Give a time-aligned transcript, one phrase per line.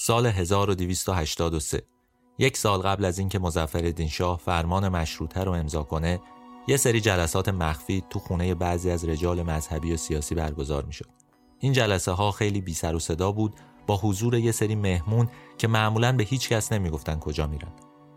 [0.00, 1.82] سال 1283
[2.38, 6.20] یک سال قبل از اینکه مظفرالدین شاه فرمان مشروطه رو امضا کنه
[6.68, 11.08] یه سری جلسات مخفی تو خونه بعضی از رجال مذهبی و سیاسی برگزار می‌شد.
[11.58, 13.54] این جلسه ها خیلی بی سر و صدا بود
[13.86, 17.72] با حضور یه سری مهمون که معمولا به هیچ کس نمی‌گفتن کجا میرن.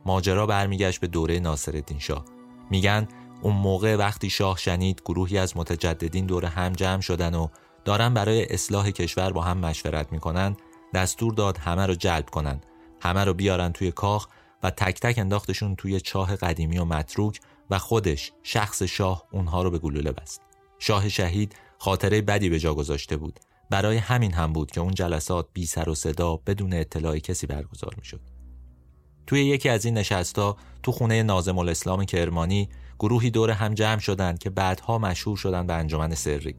[0.06, 2.26] ماجرا برمیگشت به دوره ناصرالدین شاه.
[2.70, 3.08] میگن
[3.42, 7.48] اون موقع وقتی شاه شنید گروهی از متجددین دور هم جمع شدن و
[7.86, 10.58] دارن برای اصلاح کشور با هم مشورت می‌کنن
[10.94, 12.62] دستور داد همه رو جلب کنن.
[13.02, 14.28] همه رو بیارن توی کاخ
[14.64, 19.72] و تک تک انداختشون توی چاه قدیمی و متروک و خودش شخص شاه اونها رو
[19.72, 20.42] به گلوله بست.
[20.80, 23.40] شاه شهید خاطره بدی به جا گذاشته بود.
[23.70, 27.94] برای همین هم بود که اون جلسات بی سر و صدا بدون اطلاع کسی برگزار
[27.98, 28.22] می‌شد.
[29.28, 34.40] توی یکی از این نشستا تو خونه نازم الاسلام کرمانی گروهی دور هم جمع شدند
[34.40, 36.56] که بعدها مشهور شدن به انجمن سری.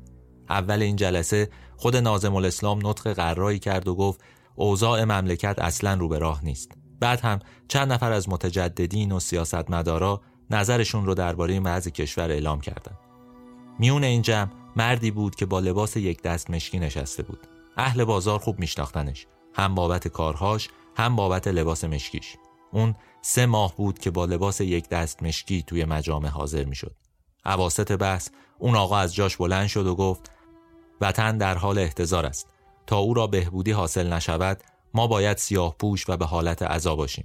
[0.48, 4.20] اول این جلسه خود نازم الاسلام نطق قرایی کرد و گفت
[4.54, 10.20] اوضاع مملکت اصلا رو به راه نیست بعد هم چند نفر از متجددین و سیاستمدارا
[10.50, 12.98] نظرشون رو درباره وضع کشور اعلام کردند.
[13.78, 17.46] میون این جمع مردی بود که با لباس یک دست مشکی نشسته بود.
[17.76, 19.26] اهل بازار خوب میشناختنش.
[19.54, 22.36] هم بابت کارهاش، هم بابت لباس مشکیش.
[22.72, 26.96] اون سه ماه بود که با لباس یک دست مشکی توی مجامع حاضر می‌شد.
[27.44, 28.28] عواست بحث
[28.58, 30.30] اون آقا از جاش بلند شد و گفت
[31.00, 32.48] وطن در حال احتضار است.
[32.92, 34.62] تا او را بهبودی حاصل نشود
[34.94, 37.24] ما باید سیاه پوش و به حالت عذا باشیم.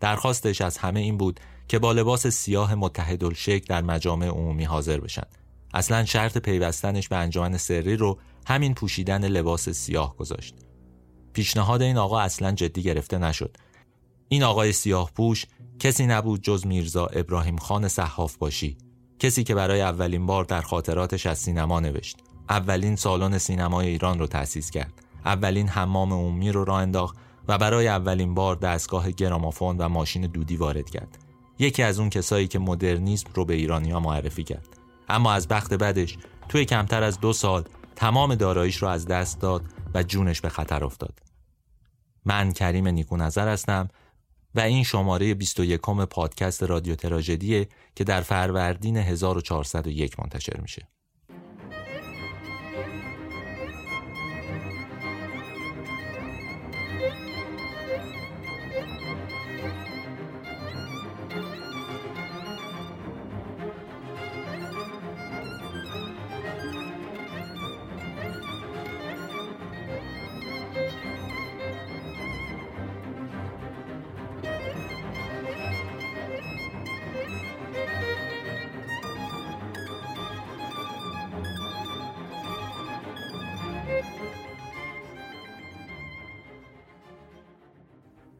[0.00, 5.26] درخواستش از همه این بود که با لباس سیاه متحدالشکل در مجامع عمومی حاضر بشن.
[5.74, 10.54] اصلا شرط پیوستنش به انجمن سری رو همین پوشیدن لباس سیاه گذاشت.
[11.32, 13.56] پیشنهاد این آقا اصلا جدی گرفته نشد.
[14.28, 15.46] این آقای سیاه پوش
[15.78, 18.78] کسی نبود جز میرزا ابراهیم خان صحاف باشی.
[19.18, 22.16] کسی که برای اولین بار در خاطراتش از سینما نوشت.
[22.48, 25.05] اولین سالن سینمای ایران رو تأسیس کرد.
[25.26, 27.16] اولین حمام عمومی رو راه انداخت
[27.48, 31.18] و برای اولین بار دستگاه گرامافون و ماشین دودی وارد کرد.
[31.58, 34.68] یکی از اون کسایی که مدرنیسم رو به ایرانیا معرفی کرد.
[35.08, 36.18] اما از بخت بدش
[36.48, 37.64] توی کمتر از دو سال
[37.96, 39.64] تمام داراییش رو از دست داد
[39.94, 41.18] و جونش به خطر افتاد.
[42.24, 43.88] من کریم نیکو نظر هستم
[44.54, 45.80] و این شماره 21
[46.10, 50.88] پادکست رادیو تراژدیه که در فروردین 1401 منتشر میشه.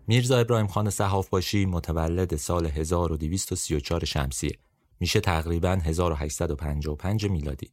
[0.08, 4.58] میرزا ابراهیم خان صحاف باشی متولد سال 1234 شمسیه.
[5.00, 7.70] میشه تقریبا 1855 میلادی.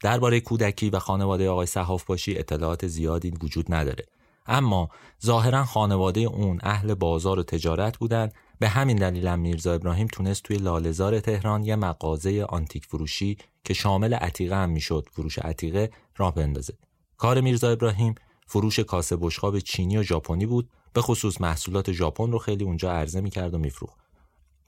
[0.00, 4.04] درباره کودکی و خانواده آقای صحاف باشی اطلاعات زیادی وجود نداره.
[4.46, 4.88] اما
[5.24, 8.30] ظاهرا خانواده اون اهل بازار و تجارت بودن.
[8.58, 13.74] به همین دلیل هم میرزا ابراهیم تونست توی لالزار تهران یه مغازه آنتیک فروشی که
[13.74, 16.74] شامل عتیقه هم می‌شد فروش عتیقه راه بندازه.
[17.16, 18.14] کار میرزا ابراهیم
[18.46, 20.70] فروش کاسه بشقاب چینی و ژاپنی بود.
[20.92, 23.98] به خصوص محصولات ژاپن رو خیلی اونجا عرضه می‌کرد و میفروخت.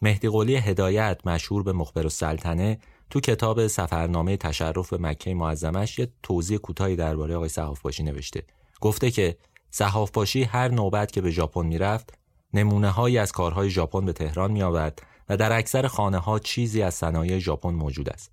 [0.02, 2.78] مهدی قولی هدایت مشهور به مخبر السلطنه
[3.10, 8.42] تو کتاب سفرنامه تشرف به مکه معظمش یه توضیح کوتاهی درباره آقای صحافباشی نوشته.
[8.80, 9.36] گفته که
[9.70, 12.18] صحافباشی هر نوبت که به ژاپن می‌رفت
[12.54, 16.82] نمونه هایی از کارهای ژاپن به تهران می آورد و در اکثر خانه ها چیزی
[16.82, 18.30] از صنایع ژاپن موجود است.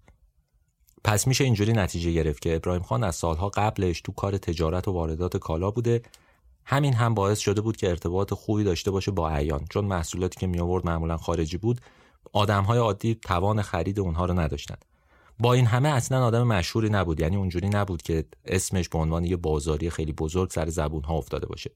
[1.03, 4.91] پس میشه اینجوری نتیجه گرفت که ابراهیم خان از سالها قبلش تو کار تجارت و
[4.91, 6.01] واردات کالا بوده
[6.65, 9.65] همین هم باعث شده بود که ارتباط خوبی داشته باشه با عیان.
[9.69, 11.81] چون محصولاتی که می آورد معمولا خارجی بود
[12.33, 14.75] آدمهای عادی توان خرید اونها رو نداشتن
[15.39, 17.19] با این همه اصلا آدم مشهوری نبود.
[17.19, 21.47] یعنی اونجوری نبود که اسمش به عنوان یه بازاری خیلی بزرگ سر زبون ها افتاده
[21.47, 21.71] باشه.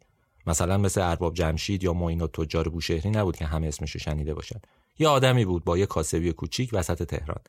[0.47, 4.59] مثلا مثل ارباب جمشید یا معین تجار بوشهری نبود که همه اسمش رو شنیده باشن.
[4.99, 7.39] یه آدمی بود با یه کاسبی کوچیک وسط تهران.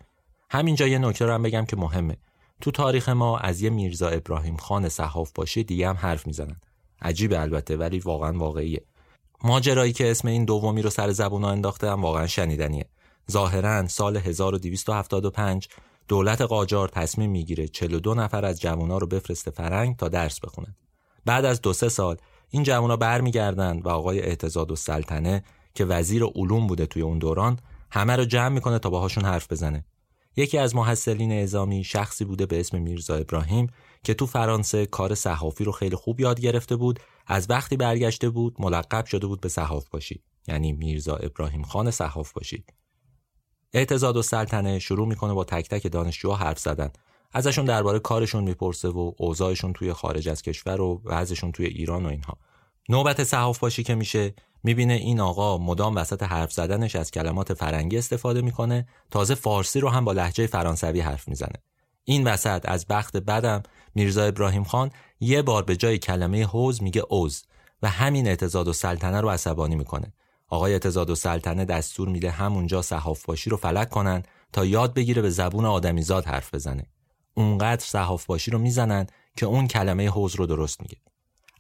[0.51, 2.17] همینجا یه نکته رو هم بگم که مهمه.
[2.61, 6.61] تو تاریخ ما از یه میرزا ابراهیم خان صحاف باشه دیگه هم حرف می‌زنن.
[7.03, 8.85] عجیب البته ولی واقعا واقعیه.
[9.45, 12.89] ماجرایی که اسم این دومی رو سر زبون ها انداخته هم واقعا شنیدنیه.
[13.31, 15.69] ظاهرا سال 1275
[16.09, 20.75] دولت قاجار تصمیم می‌گیره 42 نفر از جوونا رو بفرسته فرنگ تا درس بخونن.
[21.25, 22.17] بعد از دو سه سال
[22.51, 25.45] این جوونا برمیگردن و آقای اعتزاد و سلطنه
[25.75, 27.59] که وزیر علوم بوده توی اون دوران
[27.91, 29.85] همه رو جمع می‌کنه تا باهاشون حرف بزنه.
[30.37, 33.71] یکی از محصلین اعزامی شخصی بوده به اسم میرزا ابراهیم
[34.05, 38.57] که تو فرانسه کار صحافی رو خیلی خوب یاد گرفته بود از وقتی برگشته بود
[38.59, 42.65] ملقب شده بود به صحاف باشی یعنی میرزا ابراهیم خان صحاف باشی
[43.73, 46.91] اعتزاد و سلطنه شروع می‌کنه با تک تک دانشجوها حرف زدن.
[47.33, 52.09] ازشون درباره کارشون می‌پرسه و اوضاعشون توی خارج از کشور و وضعشون توی ایران و
[52.09, 52.39] اینها.
[52.89, 57.99] نوبت صحاف باشی که میشه می‌بینه این آقا مدام وسط حرف زدنش از کلمات فرنگی
[57.99, 61.63] استفاده می‌کنه تازه فارسی رو هم با لحجه فرانسوی حرف می‌زنه.
[62.05, 63.63] این وسط از بخت بدم
[63.97, 64.91] میرزا ابراهیم خان
[65.21, 67.43] یه بار به جای کلمه حوز میگه اوز
[67.83, 70.13] و همین اعتزاد و سلطنه رو عصبانی می‌کنه.
[70.49, 74.23] آقای اعتزاد و سلطنه دستور میده همونجا صحاف باشی رو فلک کنن
[74.53, 76.87] تا یاد بگیره به زبون آدمیزاد حرف بزنه.
[77.35, 79.07] اونقدر صحاف باشی رو می‌زنن
[79.37, 80.97] که اون کلمه حوز رو درست میگه.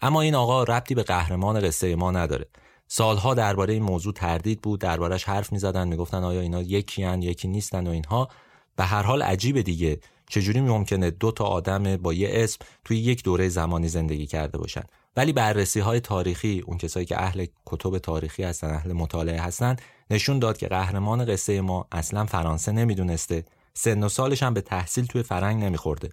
[0.02, 2.46] اما این آقا ربطی به قهرمان قصه ما نداره.
[2.88, 7.48] سالها درباره این موضوع تردید بود دربارش حرف می‌زدن می‌گفتن آیا اینا یکی هن یکی
[7.48, 8.28] نیستن و اینها.
[8.76, 10.00] به هر حال عجیبه دیگه.
[10.28, 14.82] چجوری ممکنه دو تا آدم با یه اسم توی یک دوره زمانی زندگی کرده باشن؟
[15.16, 19.76] ولی بررسی های تاریخی اون کسایی که اهل کتب تاریخی هستن اهل مطالعه هستن
[20.10, 23.44] نشون داد که قهرمان قصه ما اصلا فرانسه نمی‌دونسته.
[23.74, 26.08] سن و سالش هم به تحصیل توی فرنگ نمیخورده.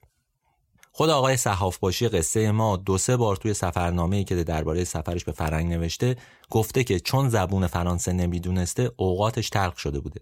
[0.92, 5.32] خود آقای صحاف باشی قصه ما دو سه بار توی سفرنامه‌ای که درباره سفرش به
[5.32, 6.16] فرنگ نوشته
[6.50, 10.22] گفته که چون زبون فرانسه نمی‌دونسته اوقاتش تلخ شده بوده.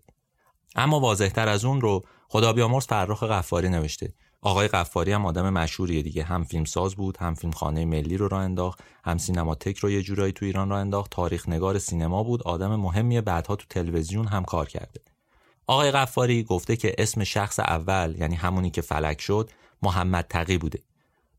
[0.76, 4.14] اما واضحتر از اون رو خدا بیامرز فرخ قفاری نوشته.
[4.42, 6.24] آقای قفاری هم آدم مشهوریه دیگه.
[6.24, 10.34] هم فیلمساز بود هم فیلم خانه ملی رو راه انداخت هم سینماتک رو یه جورایی
[10.34, 11.12] تو ایران راه انداخت.
[11.12, 12.44] تاریخ نگار سینما بود.
[12.44, 15.02] آدم مهمی بعدها تو تلویزیون هم کار کرده.
[15.68, 19.50] آقای قفاری گفته که اسم شخص اول یعنی همونی که فلک شد
[19.82, 20.80] محمد تقی بوده.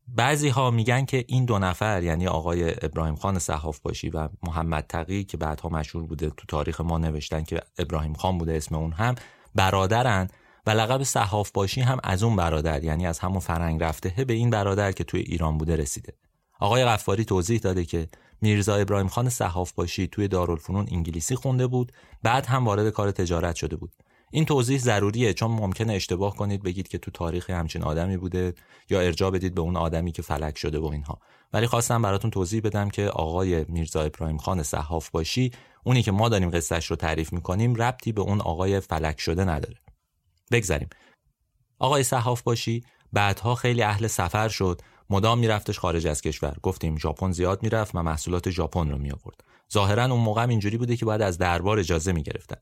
[0.07, 4.85] بعضی ها میگن که این دو نفر یعنی آقای ابراهیم خان صحاف باشی و محمد
[4.89, 8.91] تقی که بعدها مشهور بوده تو تاریخ ما نوشتن که ابراهیم خان بوده اسم اون
[8.91, 9.15] هم
[9.55, 10.29] برادرن.
[10.65, 14.49] و لقب صحاف باشی هم از اون برادر یعنی از همون فرنگ رفته به این
[14.49, 16.13] برادر که توی ایران بوده رسیده.
[16.59, 18.07] آقای غفاری توضیح داده که
[18.41, 21.91] میرزا ابراهیم خان صحاف باشی توی دارالفنون انگلیسی خونده بود
[22.23, 23.91] بعد هم وارد کار تجارت شده بود.
[24.31, 28.53] این توضیح ضروریه چون ممکنه اشتباه کنید بگید که تو تاریخ همچین آدمی بوده
[28.89, 31.19] یا ارجاع بدید به اون آدمی که فلک شده و اینها.
[31.53, 35.51] ولی خواستم براتون توضیح بدم که آقای میرزا ابراهیم خان صحاف باشی
[35.83, 39.75] اونی که ما داریم قصهش رو تعریف می‌کنیم ربطی به اون آقای فلک شده نداره.
[40.51, 40.89] بگذریم.
[41.79, 44.81] آقای صحاف باشی بعدها خیلی اهل سفر شد.
[45.09, 46.55] مدام میرفتش خارج از کشور.
[46.63, 49.43] گفتیم ژاپن زیاد می‌رفت و محصولات ژاپن رو می آورد
[49.73, 52.57] ظاهرا اون موقع اینجوری بوده که باید از دربار اجازه می‌گرفتن.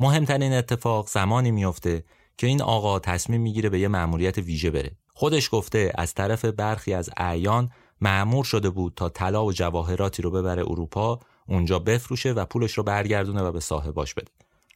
[0.00, 2.04] مهمترین اتفاق زمانی میفته
[2.38, 4.90] که این آقا تصمیم می‌گیره به یه مأموریت ویژه بره.
[5.14, 7.70] خودش گفته از طرف برخی از اعیان
[8.00, 12.82] معمور شده بود تا طلا و جواهراتی رو ببره اروپا اونجا بفروشه و پولش رو
[12.82, 14.30] برگردونه و به صاحباش بده.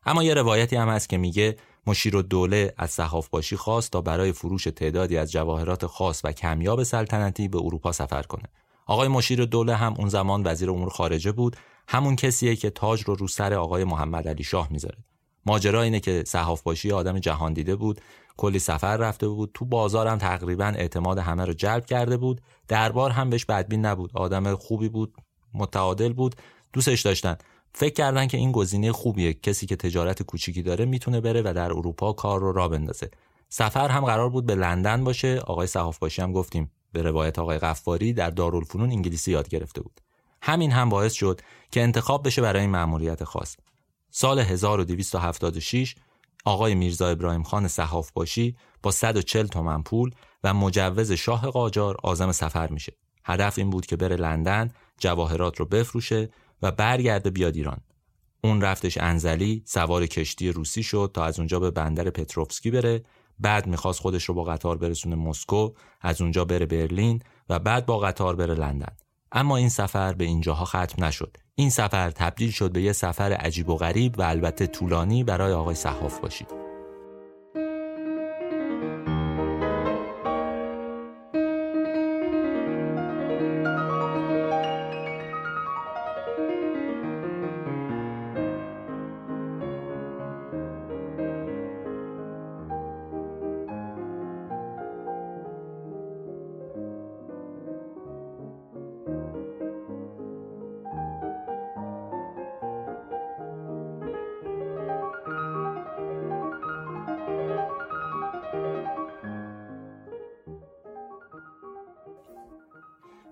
[0.06, 1.56] اما یه روایتی هم هست که میگه
[1.86, 6.82] مشیر دوله از صحاف باشی خواست تا برای فروش تعدادی از جواهرات خاص و کمیاب
[6.82, 8.44] سلطنتی به اروپا سفر کنه.
[8.86, 11.56] آقای مشیر دوله هم اون زمان وزیر امور خارجه بود
[11.88, 14.98] همون کسیه که تاج رو رو سر آقای محمد علی شاه می‌ذاره.
[15.46, 18.00] ماجرا اینه که صحاف باشی آدم جهان دیده بود
[18.36, 23.10] کلی سفر رفته بود تو بازار هم تقریبا اعتماد همه رو جلب کرده بود دربار
[23.10, 25.14] هم بهش بدبین نبود آدم خوبی بود
[25.54, 26.34] متعادل بود
[26.72, 27.36] دوستش داشتن.
[27.74, 29.32] فکر کردن که این گزینه خوبیه.
[29.32, 33.10] کسی که تجارت کوچیکی داره می‌تونه بره و در اروپا کار رو را بندازه.
[33.48, 35.38] سفر هم قرار بود به لندن باشه.
[35.38, 40.00] آقای صحاف باشی هم گفتیم به روایت آقای قفاری در دارالفنون انگلیسی یاد گرفته بود.
[40.42, 41.40] همین هم باعث شد
[41.70, 43.56] که انتخاب بشه برای این مأموریت خاص.
[44.10, 45.94] سال 1276
[46.44, 50.10] آقای میرزا ابراهیم خان صحاف باشی با 140 تومن پول
[50.44, 52.92] و مجوز شاه قاجار آزم سفر میشه.
[53.24, 56.30] هدف این بود که بره لندن جواهرات رو بفروشه
[56.64, 57.80] و برگرده بیاد ایران.
[58.44, 63.02] اون رفتش انزلی سوار کشتی روسی شد تا از اونجا به بندر پتروفسکی بره.
[63.38, 67.98] بعد می‌خواست خودش رو با قطار برسونه مسکو از اونجا بره برلین و بعد با
[67.98, 68.96] قطار بره لندن.
[69.32, 71.36] اما این سفر به اینجاها ختم نشد.
[71.54, 75.74] این سفر تبدیل شد به یه سفر عجیب و غریب و البته طولانی برای آقای
[75.74, 76.73] صحاف باشید.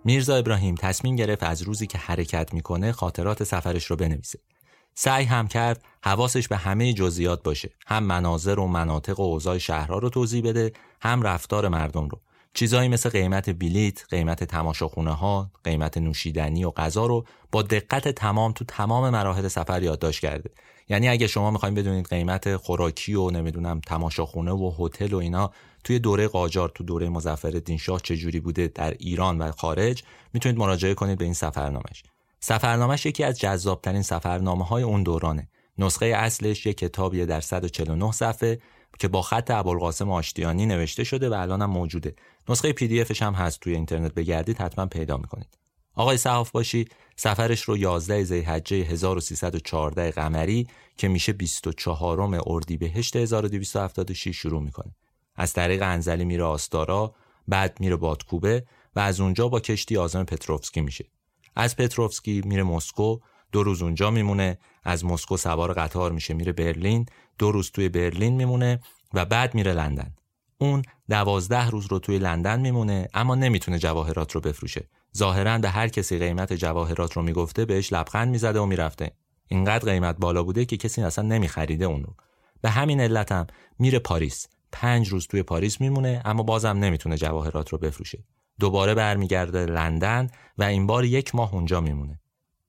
[0.05, 4.39] میرزا ابراهیم تصمیم گرفت از روزی که حرکت می‌کنه خاطرات سفرش رو بنویسه.
[4.95, 9.99] سعی هم کرد حواسش به همه جزئیات باشه هم مناظر و مناطق و اوضاع شهرها
[9.99, 12.21] رو توضیح بده هم رفتار مردم رو
[12.55, 18.53] چیزایی مثل قیمت بلیت، قیمت تماشاخونه ها، قیمت نوشیدنی و غذا رو با دقت تمام
[18.53, 20.51] تو تمام مراحل سفر یادداشت کرده.
[20.89, 25.51] یعنی اگه شما می‌خواین بدونید قیمت خوراکی و نمی‌دونم تماشاخونه و هتل و اینا
[25.85, 30.95] توی دوره قاجار تو دوره مظفرالدین شاه چجوری بوده در ایران و خارج می‌تونید مراجعه
[30.95, 32.03] کنید به این سفرنامش.
[32.41, 35.49] سفرنامش یکی از جذابترین سفرنامه های اون دورانه.
[35.79, 38.59] نسخه اصلش یک کتابیه در 149 صفحه
[38.99, 42.15] که با خط ابوالقاسم آشتیانی نوشته شده و الانم موجوده.
[42.49, 45.59] نسخه پی دی افش هم هست توی اینترنت بگردید حتما پیدا می‌کنید.
[45.95, 46.85] آقای صحاف باشی
[47.17, 54.95] سفرش رو 11 ذی‌حجه 1314 قمری که میشه 24 اردیبهشت 1276 شروع می‌کنه.
[55.37, 57.15] از طریق انزلی میره آستارا،
[57.49, 61.05] بعد میره بادکوبه و از اونجا با کشتی آزم پتروفسکی میشه.
[61.57, 63.19] از پتروفسکی میره مسکو،
[63.53, 67.07] دو روز اونجا میمونه، از مسکو سوار قطار میشه میره برلین،
[67.39, 68.81] دو روز توی برلین میمونه
[69.15, 70.15] و بعد میره لندن.
[70.59, 74.89] اون دوازده روز رو توی لندن میمونه اما نمی‌تونه جواهرات رو بفروشه.
[75.17, 79.11] ظاهرا به هر کسی قیمت جواهرات رو می‌گفته بهش لبخند می‌زده و می‌رفته.
[79.49, 82.15] اینقدر قیمت بالا بوده که کسی اصلا نمیخریده اون رو.
[82.63, 83.47] به همین علتم
[83.79, 84.47] میره پاریس.
[84.73, 88.25] پنج روز توی پاریس میمونه اما بازم نمی‌تونه جواهرات رو بفروشه.
[88.61, 92.21] دوباره برمیگرده لندن و این بار یک ماه اونجا میمونه.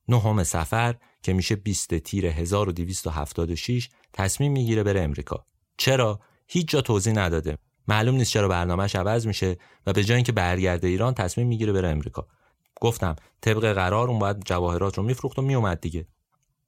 [0.07, 5.45] نهم سفر که میشه 20 تیر 1276 تصمیم می‌گیره بره امریکا.
[5.77, 7.57] چرا؟ هیچ جا توضیح نداده.
[7.87, 11.89] معلوم نیست چرا برنامهش عوض میشه و به جای اینکه برگرده ایران تصمیم می‌گیره بره
[11.89, 12.27] امریکا.
[12.81, 16.07] گفتم طبق قرار اون باید جواهرات رو میفروخت و میومد دیگه.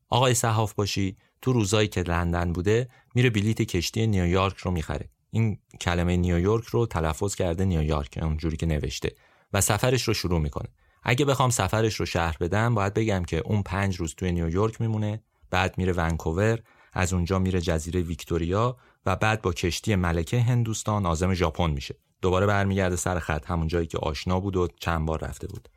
[0.10, 5.10] آقای صحاف باشی تو روزایی که لندن بوده میره بلیت کشتی نیویورک رو می‌خره.
[5.32, 9.16] این کلمه نیویورک رو تلفظ کرده نیویورک اونجوری که نوشته
[9.54, 10.70] و سفرش رو شروع می‌کنه.
[11.06, 15.22] اگه بخوام سفرش رو شهر بدم باید بگم که اون پنج روز توی نیویورک میمونه
[15.52, 16.60] بعد میره ونکوور
[16.94, 21.96] از اونجا میره جزیره ویکتوریا و بعد با کشتی ملکه هندوستان آزم ژاپن میشه.
[22.22, 25.70] دوباره برمیگرده سر خط همون جایی که آشنا بود و چند بار رفته بود.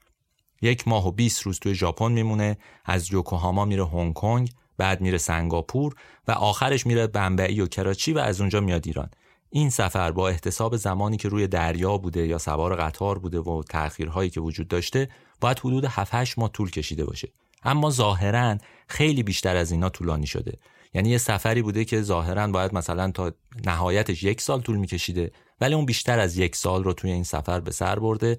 [0.63, 5.19] یک ماه و 20 روز توی ژاپن میمونه از یوکوهاما میره هنگ کنگ بعد میره
[5.19, 5.95] سنگاپور
[6.29, 9.11] و آخرش میره بمبئی و کراچی و از اونجا میاد ایران.
[9.51, 14.31] این سفر با احتساب زمانی که روی دریا بوده یا سوار قطار بوده و تأخیرهایی
[14.31, 15.09] که وجود داشته
[15.41, 17.29] باید حدود 7 ماه طول کشیده باشه.
[17.65, 20.59] اما ظاهرا خیلی بیشتر از اینا طولانی شده.
[20.95, 23.33] یعنی یه سفری بوده که ظاهرا باید مثلا تا
[23.65, 27.61] نهایتش یک سال طول میکشیده ولی اون بیشتر از یک سال رو توی این سفر
[27.61, 28.39] به سر برده.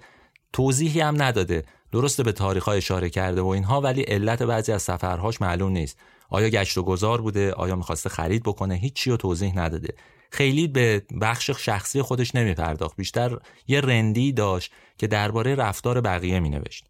[0.53, 1.63] توضیحی هم نداده.
[1.91, 5.97] درسته به تاریخ اشاره کرده و اینها ولی علت بعضی از سفرهاش معلوم نیست.
[6.29, 9.93] آیا گشت و گذار بوده؟ آیا می‌خواسته خرید بکنه؟ هیچی رو توضیح نداده.
[10.31, 16.39] خیلی به بخش شخصی خودش نمی پرداخت بیشتر یه رندی داشت که درباره رفتار بقیه
[16.39, 16.85] می نوشت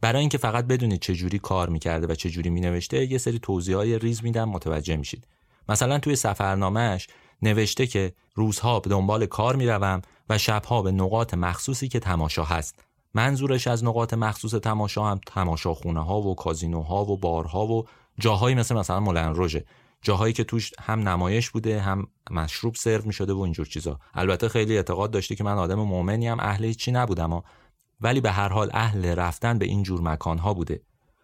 [0.00, 3.76] برای اینکه فقط بدونید چه جوری کار می‌کرده و چه جوری مینوشته یه سری توضیح
[3.76, 5.26] های ریز میدم متوجه میشید.
[5.68, 7.06] مثلا توی سفرنامهش
[7.42, 12.84] نوشته که روزها به دنبال کار می‌روم و شبها به نقاط مخصوصی که تماشا هست.
[13.14, 17.86] منظورش از نقاط مخصوص تماشا هم تماشاخونه ها و کازینوها و بارها و
[18.18, 19.64] جاهایی مثل مثلا مولن روژه.
[20.02, 24.00] جاهایی که توش هم نمایش بوده هم مشروب سرو می شده و اینجور چیزا.
[24.14, 27.42] البته خیلی اعتقاد داشته که من آدم مؤمنی هم اهل چی نبودم
[28.00, 30.82] ولی به هر حال اهل رفتن به این جور مکانها بوده.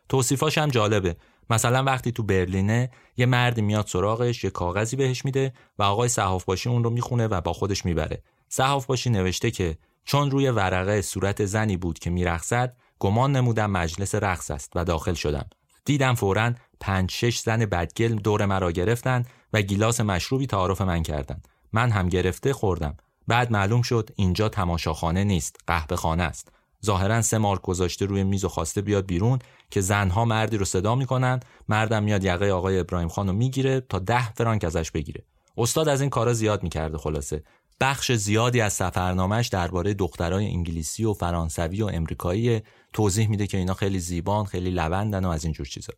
[0.09, 1.16] توصیفاش هم جالبه.
[1.50, 6.45] مثلا وقتی تو برلینه یه مردی میاد سراغش یه کاغذی بهش میده و آقای صحاف
[6.45, 8.23] باشی اون رو می‌خونه و با خودش می‌بره.
[8.49, 14.14] صحاف باشی نوشته که چون روی ورقه صورت زنی بود که میرقصد گمان نمودم مجلس
[14.14, 15.47] رقص است و داخل شدم.
[15.85, 16.52] دیدم فورا
[16.85, 21.49] پنج شش زن بدگل دور مرا گرفتن و گیلاس مشروبی تعارف من کردند.
[21.73, 22.97] من هم گرفته خوردم.
[23.29, 26.49] بعد معلوم شد اینجا تماشاخانه نیست قهوه خانه است.
[26.85, 29.38] ظاهرا سه مارک گذاشته روی میز و خواسته بیاد بیرون
[29.71, 33.99] که زنها مردی رو صدا می‌کنن مردم میاد یقه آقای ابراهیم خان رو می‌گیره تا
[33.99, 35.25] ده فرانک ازش بگیره.
[35.57, 37.43] استاد از این کارا زیاد می‌کرده خلاصه.
[37.81, 42.62] بخش زیادی از سفرنامهش درباره دخترای انگلیسی و فرانسوی و امریکایی
[42.93, 45.93] توضیح میده که اینا خیلی زیبان خیلی لوندن و از اینجور چیزا.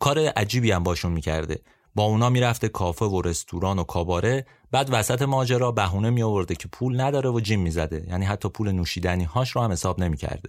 [0.00, 1.60] کار عجیبی هم باشون می‌کرده.
[1.94, 6.68] با اونا می‌رفته کافه و رستوران و کاباره بعد وسط ماجرا بهونه می آورده که
[6.68, 8.06] پول نداره و جیم می‌زده.
[8.08, 10.48] یعنی حتی پول نوشیدنی هاش رو هم حساب نمی‌کرده.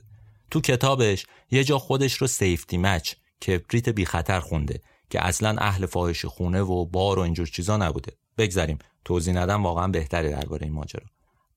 [0.51, 3.13] تو کتابش یه جا خودش رو سیفتی مچ
[3.47, 8.11] کبریت بی خطر خونده که اصلا اهل فاحش خونه و بار و اینجور چیزا نبوده.
[8.37, 8.77] بگذریم.
[9.05, 11.05] توضیح ندم واقعا بهتره درباره این ماجرا.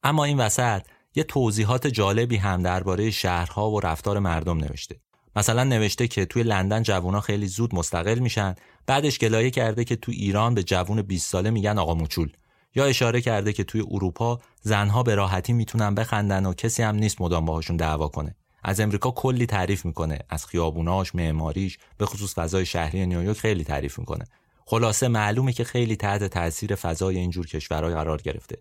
[0.03, 0.83] اما این وسط
[1.15, 4.97] یه توضیحات جالبی هم درباره شهرها و رفتار مردم نوشته.
[5.37, 8.55] مثلا نوشته که توی لندن جوونا خیلی زود مستقل میشن
[8.87, 12.33] بعدش گلایه کرده که توی ایران به جوون 20 ساله میگن آقا موچول.
[12.75, 17.21] یا اشاره کرده که توی اروپا زنها به راحتی می‌تونن بخندن و کسی هم نیست
[17.21, 18.35] مدام باهاشون دعوا کنه.
[18.65, 20.19] از امریکا کلی تعریف می‌کنه.
[20.29, 24.25] از خیابوناش معماریش به خصوص فضای شهری نیویورک خیلی تعریف می‌کنه.
[24.67, 28.59] خلاصه معلومه که خیلی تحت تاثیر فضای اینجور کشورهای قرار گرفته.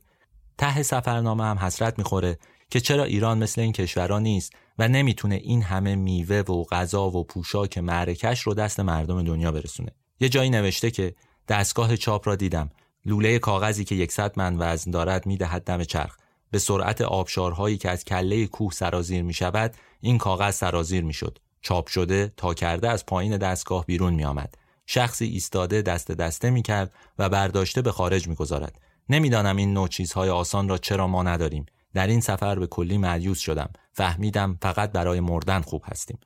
[0.58, 5.62] ته سفرنامه هم حسرت می‌خوره که چرا ایران مثل این کشورها نیست؟ و نمی‌تونه این
[5.62, 10.92] همه میوه و غذا و پوشاک معرکش رو دست مردم دنیا برسونه یه جایی نوشته
[10.92, 11.16] که
[11.48, 12.70] دستگاه چاپ را دیدم
[13.06, 16.18] لوله کاغذی که یکصد من وزن دارد می‌دهد دم چرخ
[16.52, 21.38] به سرعت آبشارهایی که از کله کوه سرازیر می شود این کاغذ سرازیر می شد.
[21.62, 24.56] چاپ شده تا کرده از پایین دستگاه بیرون می آمد.
[24.86, 28.82] شخصی ایستاده دست دسته می کرد و برداشته به خارج می گذارد.
[29.10, 31.66] نمی‌دانم این نوع چیزهای آسان را چرا ما نداریم.
[31.94, 33.70] در این سفر به کلی مریوز شدم.
[33.94, 36.20] فهمیدم فقط برای مردن خوب هستیم.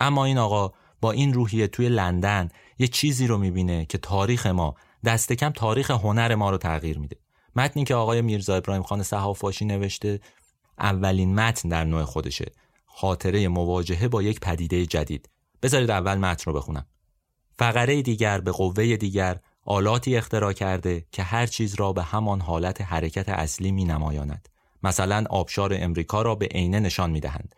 [0.00, 2.48] اما این آقا با این روحیه توی لندن
[2.78, 4.74] یه چیزی رو می‌بینه که تاریخ ما
[5.04, 7.16] دست کم تاریخ هنر ما رو تغییر میده.
[7.56, 10.20] متنی که آقای میرزا ابراهیم خان صحافاشی نوشته
[10.78, 12.52] اولین متن در نوع خودشه.
[12.86, 15.28] خاطره مواجهه با یک پدیده جدید.
[15.62, 16.86] بذارید اول متن رو بخونم.
[17.58, 22.80] فقره دیگر به قوه دیگر آلاتی اختراع کرده که هر چیز را به همان حالت
[22.80, 24.48] حرکت اصلی می نمایاند.
[24.82, 27.54] مثلا آبشار امریکا را به عینه نشان می دهند.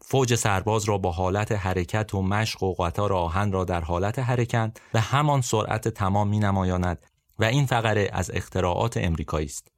[0.00, 4.78] فوج سرباز را با حالت حرکت و مشق و قطار آهن را در حالت حرکت
[4.92, 6.98] به همان سرعت تمام می نمایاند
[7.38, 9.68] و این فقره از اختراعات امریکایی است.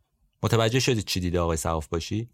[0.43, 2.29] متوجه شدید چی دیده آقای صحاف باشی؟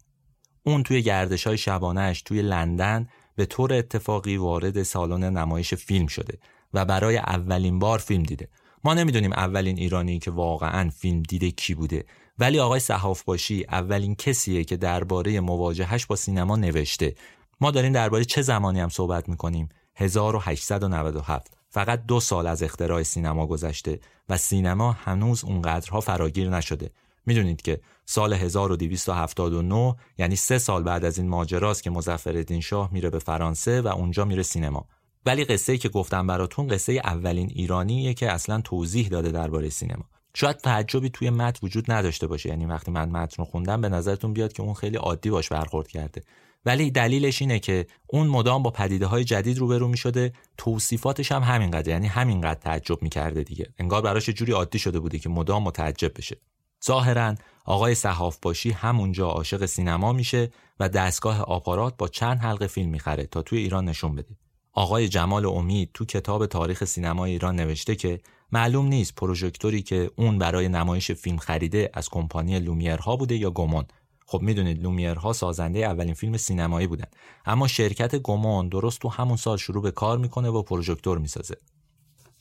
[0.63, 6.37] اون توی گردش های شبانهش توی لندن به طور اتفاقی وارد سالن نمایش فیلم شده
[6.73, 8.49] و برای اولین بار فیلم دیده.
[8.83, 12.05] ما نمی‌دونیم اولین ایرانی که واقعا فیلم دیده کی بوده
[12.39, 17.15] ولی آقای صحاف باشی اولین کسیه که درباره مواجهش با سینما نوشته.
[17.61, 23.47] ما داریم درباره چه زمانی هم صحبت می‌کنیم؟ 1897 فقط دو سال از اختراع سینما
[23.47, 23.99] گذشته
[24.29, 26.91] و سینما هنوز اونقدرها فراگیر نشده.
[27.25, 33.09] می‌دونید که سال 1279 یعنی سه سال بعد از این ماجراست که مظفرالدین شاه میره
[33.09, 34.85] به فرانسه و اونجا میره سینما.
[35.25, 40.03] ولی قصه که گفتم براتون قصه اولین ایرانیه که اصلا توضیح داده درباره سینما.
[40.35, 42.49] شاید تعجبی توی متن وجود نداشته باشه.
[42.49, 45.87] یعنی وقتی من متن رو خوندم به نظرتون بیاد که اون خیلی عادی باش برخورد
[45.87, 46.21] کرده.
[46.65, 51.43] ولی دلیلش اینه که اون مدام با پدیده های جدید روبرو می شده توصیفاتش هم
[51.43, 53.65] همینقدر یعنی همینقدر تعجب می کرده دیگه.
[53.79, 56.37] انگار براش جوری عادی شده بوده که مدام متعجب بشه.
[56.85, 62.89] ظاهرا آقای صحاف باشی همونجا عاشق سینما میشه و دستگاه آپارات با چند حلقه فیلم
[62.89, 64.35] می‌خره تا توی ایران نشون بده.
[64.73, 68.19] آقای جمال امید تو کتاب تاریخ سینما ایران نوشته که
[68.51, 73.85] معلوم نیست پروژکتوری که اون برای نمایش فیلم خریده از کمپانی لومیرها بوده یا گمون
[74.27, 77.07] خب می‌دونید لومیرها سازنده اولین فیلم سینمایی بودن.
[77.45, 81.55] اما شرکت گمون درست تو همون سال شروع به کار می‌کنه و پروژکتور می‌سازه.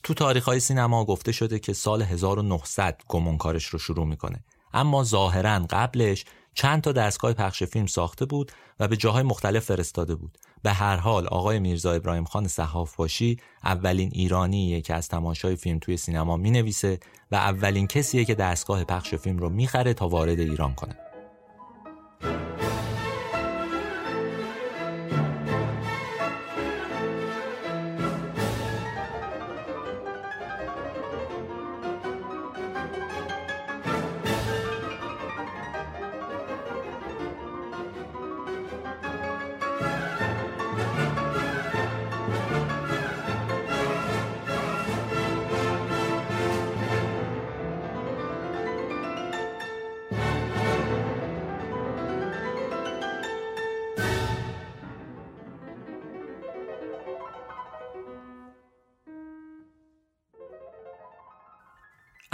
[0.03, 4.45] تو تاریخ های سینما گفته شده که سال 1900 گمون کارش رو شروع می‌کنه.
[4.73, 10.15] اما ظاهرا قبلش چند تا دستگاه پخش فیلم ساخته بود و به جاهای مختلف فرستاده
[10.15, 10.39] بود.
[10.65, 15.79] به هر حال آقای میرزا ابراهیم خان صحاف باشی اولین ایرانیه که از تماشای فیلم
[15.79, 16.99] توی سینما می نویسه
[17.33, 21.04] و اولین کسیه که دستگاه پخش فیلم رو می‌خره تا وارد ایران کنه.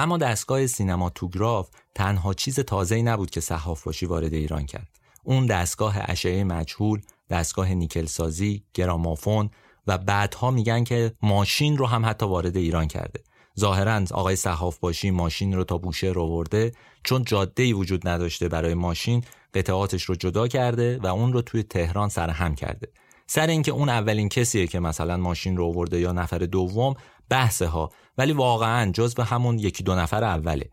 [0.00, 4.88] اما دستگاه سینماتوگراف تنها چیز تازه‌ای نبود که صحاف باشی وارد ایران کرد.
[5.24, 9.50] اون دستگاه اشعه مجهول، دستگاه نیکل سازی، گرامافون
[9.86, 13.22] و بعدها میگن که ماشین رو هم حتی وارد ایران کرده.
[13.58, 16.72] ظاهرا آقای صحاف باشی ماشین رو تا بوشه رو ورده
[17.04, 21.62] چون جاده ای وجود نداشته برای ماشین قطعاتش رو جدا کرده و اون رو توی
[21.62, 22.88] تهران سرهم کرده
[23.26, 26.94] سر اینکه اون اولین کسیه که مثلا ماشین رو ورده یا نفر دوم
[27.30, 30.70] بحثه ها ولی واقعا به همون یکی دو نفر اوله.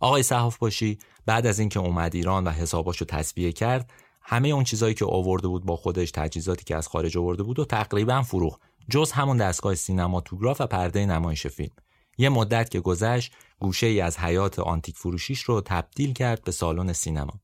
[0.00, 3.90] آقای صحاف باشی بعد از اینکه اومد ایران و حساباش رو تصویه کرد
[4.22, 7.64] همه اون چیزایی که آورده بود با خودش تجهیزاتی که از خارج آورده بود و
[7.64, 8.60] تقریبا فروخت.
[8.90, 11.74] جز همون دستگاه سینماتوگراف و پرده نمایش فیلم.
[12.18, 16.92] یه مدت که گذشت گوشه ای از حیات آنتیک فروشیش رو تبدیل کرد به سالن
[16.92, 17.40] سینما.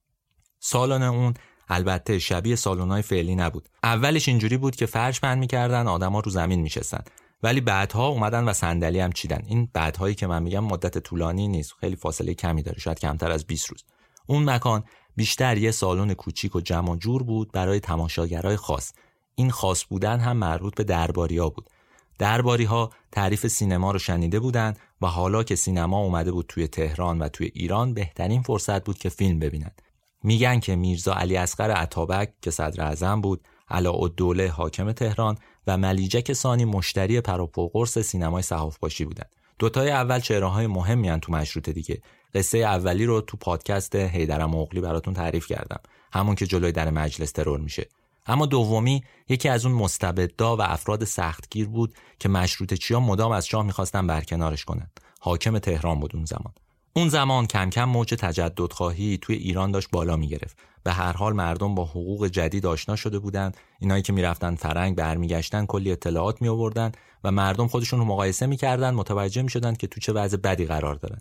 [0.61, 1.35] سالن اون
[1.69, 3.69] البته شبیه سالن‌های فعلی نبود.
[3.83, 7.03] اولش اینجوری بود که فرش بند می‌کردن آدما رو زمین میشستن.
[7.43, 9.43] ولی بعدها اومدن و صندلی هم چیدن.
[9.47, 11.73] این بعدهایی که من میگم مدت طولانی نیست.
[11.81, 12.79] خیلی فاصله کمی داره.
[12.79, 13.85] شاید کمتر از 20 روز.
[14.27, 14.85] اون مکان
[15.17, 18.93] بیشتر یه سالن کوچیک و جمع جور بود برای تماشاگرای خاص.
[19.35, 21.71] این خاص بودن هم مربوط به درباریا بود.
[22.19, 27.19] درباری ها تعریف سینما رو شنیده بودند و حالا که سینما اومده بود توی تهران
[27.19, 29.83] و توی ایران بهترین فرصت بود که فیلم ببینند.
[30.23, 36.33] میگن که میرزا علی اصغر عطابک که صدر اعظم بود، علاءالدوله حاکم تهران و ملیجک
[36.33, 38.43] ثانی مشتری پروپوقرس سینمای
[38.81, 39.31] باشی بودند.
[39.59, 42.03] دوتای اول چهره های مهمی تو مشروطه دیگه.
[42.35, 45.81] قصه اولی رو تو پادکست هیدرم مغلی براتون تعریف کردم.
[46.13, 47.89] همون که جلوی در مجلس ترور میشه.
[48.27, 53.47] اما دومی یکی از اون مستبدا و افراد سختگیر بود که مشروطه چیا مدام از
[53.47, 54.91] شاه می‌خواستن برکنارش کنن.
[55.21, 56.53] حاکم تهران بود اون زمان.
[56.93, 60.59] اون زمان کم کم موج تجددخواهی توی ایران داشت بالا می‌گرفت.
[60.85, 63.57] به هر حال مردم با حقوق جدید آشنا شده بودند.
[63.81, 66.93] اینایی که می‌رفتن فرنگ برمیگشتن کلی اطلاعات می آوردن
[67.25, 71.21] و مردم خودشون رو مقایسه می‌کردن متوجه می‌شدن که تو چه وضع بدی قرار دارن.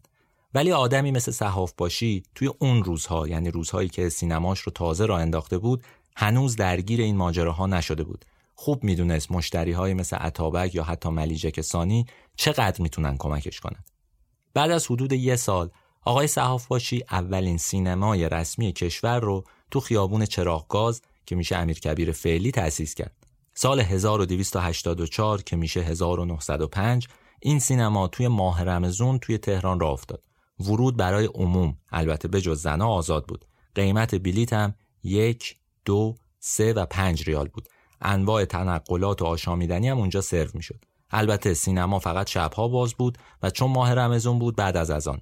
[0.53, 5.17] ولی آدمی مثل صحاف باشی توی اون روزها یعنی روزهایی که سینماش رو تازه را
[5.17, 5.83] انداخته بود
[6.15, 8.25] هنوز درگیر این ماجراها نشده بود.
[8.55, 12.05] خوب می‌دونست مشتری های مثل عطابک یا حتی ملیجک ثانی
[12.35, 13.83] چقدر می‌تونن کمکش کنن.
[14.59, 15.69] بعد از حدود یه سال
[16.01, 22.11] آقای صحاف باشی اولین سینمای رسمی کشور رو تو خیابون چراغگاز که میشه امیر کبیر
[22.11, 23.15] فعلی تأسیس کرد.
[23.53, 27.07] سال 1284 که میشه 1905
[27.39, 30.23] این سینما توی ماه رمزون توی تهران را افتاد.
[30.59, 33.45] ورود برای عموم البته به جز زنا آزاد بود.
[33.75, 37.69] قیمت بلیت هم یک، دو، سه و پنج ریال بود.
[38.01, 40.85] انواع تنقلات و آشامیدنی هم اونجا سرو می‌شد.
[41.11, 45.21] البته سینما فقط شبها باز بود و چون ماه رمزون بود بعد از ازان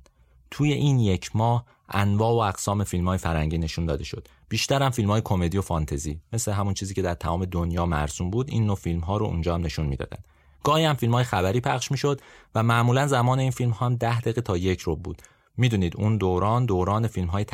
[0.51, 4.27] توی این یک ماه انواع و اقسام فیلم های فرنگی نشون داده شد.
[4.49, 8.29] بیشتر هم فیلم های کمدی و فانتزی مثل همون چیزی که در تمام دنیا مرسوم
[8.29, 10.17] بود این نوع فیلم ها رو اونجا هم نشون می‌دادن.
[10.63, 12.21] گاهی هم فیلم های خبری پخش می‌شد
[12.55, 15.21] و معمولا زمان این فیلم ها هم ده دقیقه تا یک رو بود.
[15.57, 17.45] می‌دونید اون دوران دوران فیلم های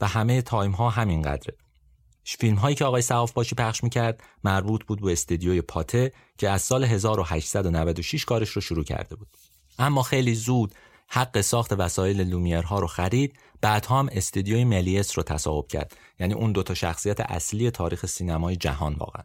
[0.00, 1.56] و همه تایم ها همین قدره
[2.34, 6.62] فیلم هایی که آقای صحاف باشی پخش می‌کرد مربوط بود به استدیوی پاته که از
[6.62, 9.28] سال 1896 کارش رو شروع کرده بود.
[9.78, 10.74] اما خیلی زود
[11.08, 15.96] حق ساخت وسایل لومیرها رو خرید بعدها هم استدیوی ملیس رو تصاحب کرد.
[16.20, 19.22] یعنی اون دوتا شخصیت اصلی تاریخ سینمای جهان واقعا.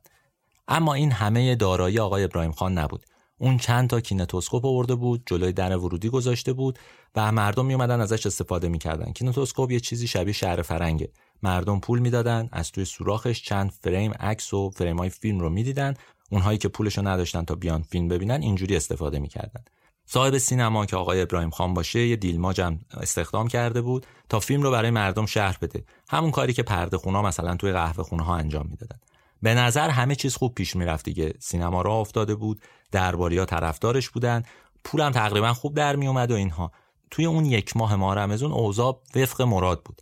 [0.68, 3.06] اما این همه دارایی آقای ابراهیم خان نبود.
[3.38, 6.80] اون چند تا کینتوسکوپ آورده بود جلوی در ورودی گذاشته بود
[7.16, 9.12] و مردم می اومدن ازش استفاده می‌کردن.
[9.12, 11.10] کینتوسکوپ یه چیزی شبیه شهر فرنگه.
[11.44, 15.94] مردم پول می‌دادن از توی سوراخش چند فریم عکس و فریم های فیلم رو می‌دیدن.
[16.30, 19.64] اونهایی که پولشو نداشتن تا بیان فیلم ببینن اینجوری استفاده می‌کردن.
[20.06, 24.62] صاحب سینما که آقای ابراهیم خان باشه یه دیلماج هم استخدام کرده بود تا فیلم
[24.62, 25.84] رو برای مردم شهر بده.
[26.10, 29.00] همون کاری که پرده خونا مثلا توی قهوه خونه ها انجام می‌دادن.
[29.42, 31.34] به نظر همه چیز خوب پیش می‌رفت دیگه.
[31.40, 34.44] سینما را افتاده بود درباریا طرفدارش بودن.
[34.84, 36.72] پولم تقریبا خوب در می اومد و اینها.
[37.12, 40.02] توی اون یک ماه ماه رمزون اوضاع وفق مراد بود.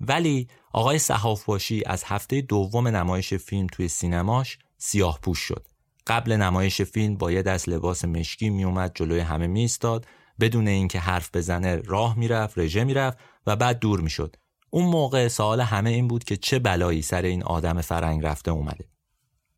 [0.00, 5.66] ولی آقای صحاف باشی از هفته دوم نمایش فیلم توی سینماش سیاه پوش شد.
[6.06, 10.06] قبل نمایش فیلم با یه دست لباس مشکی میومد جلوی همه میستاد
[10.40, 14.36] بدون اینکه حرف بزنه راه می‌رفت رژه می‌رفت و بعد دور می‌شد.
[14.70, 18.88] اون موقع سوال همه این بود که چه بلایی سر این آدم فرنگ رفته اومده.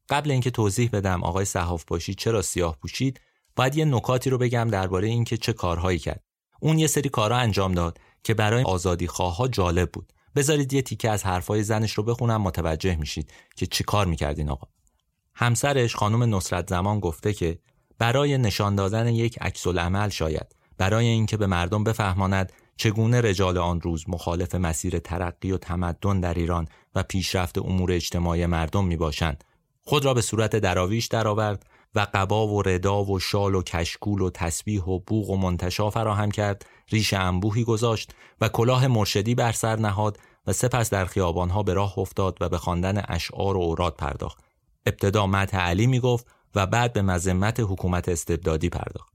[0.09, 3.20] قبل اینکه توضیح بدم آقای صحاف باشی چرا سیاه پوشید
[3.57, 6.24] باید یه نکاتی رو بگم درباره اینکه چه کارهایی کرد.
[6.61, 10.12] اون یه سری کارها انجام داد که برای آزادی خواه جالب بود.
[10.37, 14.66] بذارید یه تیکه از حرفای زنش رو بخونم متوجه میشید که چی کار می‌کردین آقا.
[15.35, 17.59] همسرش خانم نصرت زمان گفته که
[17.99, 23.81] برای نشان دادن یک عکس عمل شاید برای اینکه به مردم بفهماند چگونه رجال آن
[23.81, 29.45] روز مخالف مسیر ترقی و تمدن در ایران و پیشرفت امور اجتماعی مردم می باشند
[29.81, 34.31] خود را به صورت دراویش درآورد و قبا و ردا و شال و کشکول و
[34.31, 39.76] تسبیح و بوغ و منتشا فراهم کرد ریش انبوهی گذاشت و کلاه مرشدی بر سر
[39.76, 44.38] نهاد و سپس در خیابانها به راه افتاد و به خواندن اشعار و اوراد پرداخت.
[44.87, 49.12] ابتدا مدح علی می‌گفت و بعد به مذمت حکومت استبدادی پرداخت.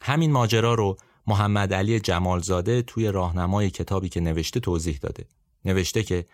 [0.00, 0.96] همین ماجرا رو
[1.26, 5.26] محمد علی جمالزاده توی راهنمای کتابی که نوشته توضیح داده.
[5.64, 6.26] نوشته که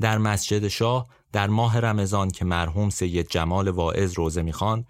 [0.00, 4.86] در مسجد شاه در ماه رمضان که مرحوم سید جمال واعظ روزه می‌خواند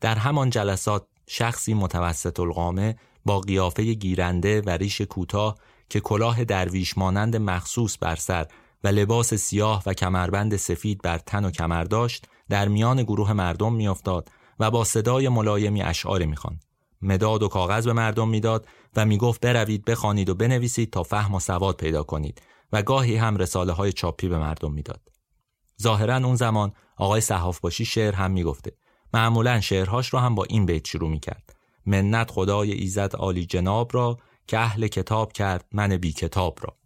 [0.00, 6.98] در همان جلسات شخصی متوسط القامه با قیافه گیرنده و ریش کوتاه که کلاه درویش
[6.98, 8.46] مانند مخصوص بر سر
[8.84, 13.72] و لباس سیاه و کمربند سفید بر تن و کمر داشت در میان گروه مردم
[13.72, 16.64] میافتاد و با صدای ملایمی اشعار می‌خواند.
[17.02, 18.66] مداد و کاغذ به مردم می‌داد
[18.96, 23.36] و می‌گفت بروید بخوانید و بنویسید تا فهم و سواد پیدا کنید و گاهی هم
[23.36, 25.00] رساله های چاپی به مردم می‌داد.
[25.82, 28.72] ظاهرا اون زمان آقای صحاف باشی شعر هم می‌گفته.
[29.14, 31.56] معمولا شعرهاش رو هم با این بیت شروع می‌کرد.
[31.86, 36.76] منت خدای ایزد عالی جناب را که اهل کتاب کرد من بی کتاب را.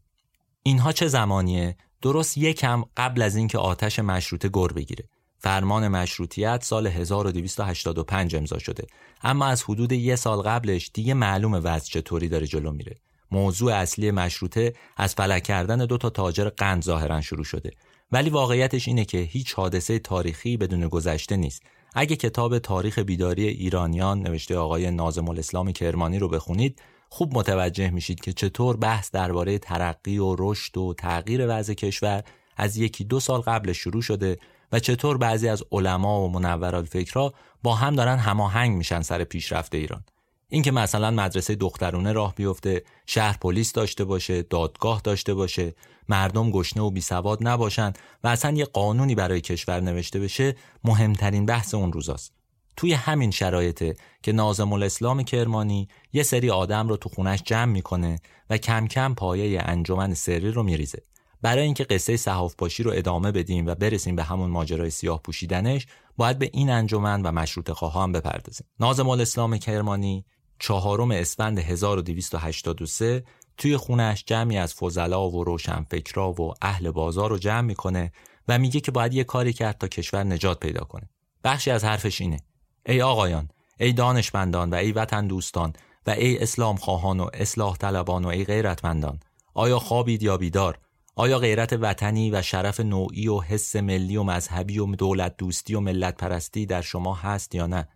[0.62, 5.04] اینها چه زمانیه؟ درست یکم قبل از اینکه آتش مشروطه گر بگیره.
[5.38, 8.86] فرمان مشروطیت سال 1285 امضا شده.
[9.22, 12.96] اما از حدود یه سال قبلش دیگه معلوم وضع چطوری داره جلو میره.
[13.30, 17.70] موضوع اصلی مشروطه از فلک کردن دو تا تاجر قند ظاهرا شروع شده.
[18.12, 21.62] ولی واقعیتش اینه که هیچ حادثه تاریخی بدون گذشته نیست.
[21.94, 28.20] اگه کتاب تاریخ بیداری ایرانیان نوشته آقای نازم الاسلام کرمانی رو بخونید خوب متوجه میشید
[28.20, 32.22] که چطور بحث درباره ترقی و رشد و تغییر وضع کشور
[32.56, 34.38] از یکی دو سال قبل شروع شده
[34.72, 39.74] و چطور بعضی از علما و منورال فکرها با هم دارن هماهنگ میشن سر پیشرفت
[39.74, 40.04] ایران.
[40.48, 45.74] اینکه مثلا مدرسه دخترونه راه بیفته شهر پلیس داشته باشه دادگاه داشته باشه
[46.08, 47.92] مردم گشنه و بیسواد نباشن
[48.24, 52.32] و اصلا یه قانونی برای کشور نوشته بشه مهمترین بحث اون روزاست.
[52.76, 58.18] توی همین شرایطه که نازم الاسلام کرمانی یه سری آدم رو تو خونش جمع می‌کنه
[58.50, 61.02] و کم کم پایه انجمن سری رو میریزه.
[61.42, 65.86] برای اینکه قصه صحاف باشی رو ادامه بدیم و برسیم به همون ماجرای سیاه پوشیدنش
[66.16, 68.66] باید به این انجمن و مشروط خواهان بپردازیم.
[68.80, 70.24] نازم الاسلام کرمانی
[70.58, 73.24] چهارم اسفند 1283
[73.56, 78.12] توی خونش جمعی از فضلا و روشنفکرا و اهل بازار رو جمع می‌کنه
[78.48, 81.08] و میگه که باید یه کاری کرد تا کشور نجات پیدا کنه.
[81.44, 82.40] بخشی از حرفش اینه.
[82.86, 83.48] ای آقایان
[83.80, 85.72] ای دانشمندان و ای وطن دوستان
[86.06, 89.20] و ای اسلام خواهان و اصلاح طلبان و ای غیرتمندان
[89.54, 90.78] آیا خوابید یا بیدار؟
[91.16, 95.80] آیا غیرت وطنی و شرف نوعی و حس ملی و مذهبی و دولت دوستی و
[95.80, 97.88] ملت پرستی در شما هست یا نه؟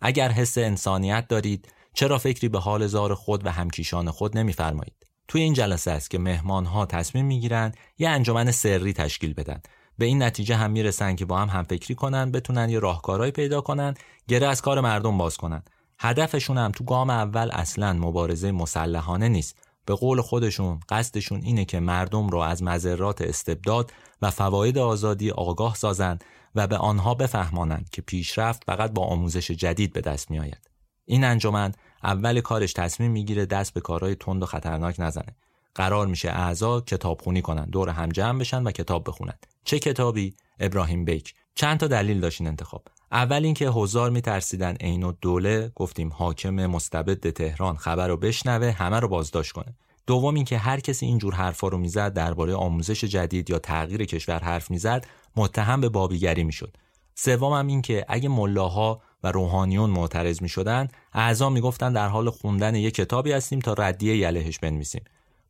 [0.00, 5.42] اگر حس انسانیت دارید چرا فکری به حال زار خود و همکیشان خود نمیفرمایید؟ توی
[5.42, 9.60] این جلسه است که مهمان ها تصمیم می‌گیرن یه انجمن سری تشکیل بدن.
[9.98, 13.94] به این نتیجه هم می‌رسن که با هم همفکری کنن بتونن یه راهکارهایی پیدا کنن
[14.28, 15.62] گره از کار مردم باز کنن.
[15.98, 19.56] هدفشون هم تو گام اول اصلا مبارزه مسلحانه نیست.
[19.86, 25.74] به قول خودشون قصدشون اینه که مردم رو از مذرات استبداد و فواید آزادی آگاه
[25.74, 30.70] سازند و به آنها بفهمانند که پیشرفت فقط با آموزش جدید به دست میآید.
[31.04, 31.72] این انجمن
[32.04, 35.36] اول کارش تصمیم می‌گیره دست به کارهای تند و خطرناک نزنه.
[35.74, 39.34] قرار میشه اعضا کتابخونی کنن، دور هم جمع بشن و کتاب بخونن.
[39.64, 41.34] چه کتابی؟ ابراهیم بیک.
[41.54, 42.82] چند تا دلیل داشتین انتخاب.
[43.12, 49.08] اول اینکه هزار میترسیدن عین دوله گفتیم حاکم مستبد تهران خبر رو بشنوه همه رو
[49.08, 49.74] بازداشت کنه
[50.06, 54.70] دوم اینکه هر کسی اینجور حرفا رو می‌زد درباره آموزش جدید یا تغییر کشور حرف
[54.70, 56.76] می‌زد متهم به بابیگری می‌شد
[57.14, 62.08] سوم هم این که اگه ملاها و روحانیون معترض می شدن اعضا می گفتن در
[62.08, 65.04] حال خوندن یک کتابی هستیم تا ردیه یلهش بنویسیم.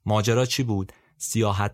[0.06, 0.92] ماجرا چی بود؟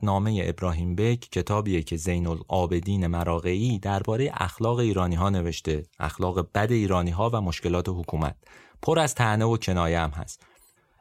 [0.03, 6.73] نامه ابراهیم بک کتابیه که زین العابدین مراقعی درباره اخلاق ایرانی ها نوشته اخلاق بد
[6.73, 8.37] ایرانی ها و مشکلات حکومت.
[8.83, 10.43] پر از تنه و کنایه هم هست.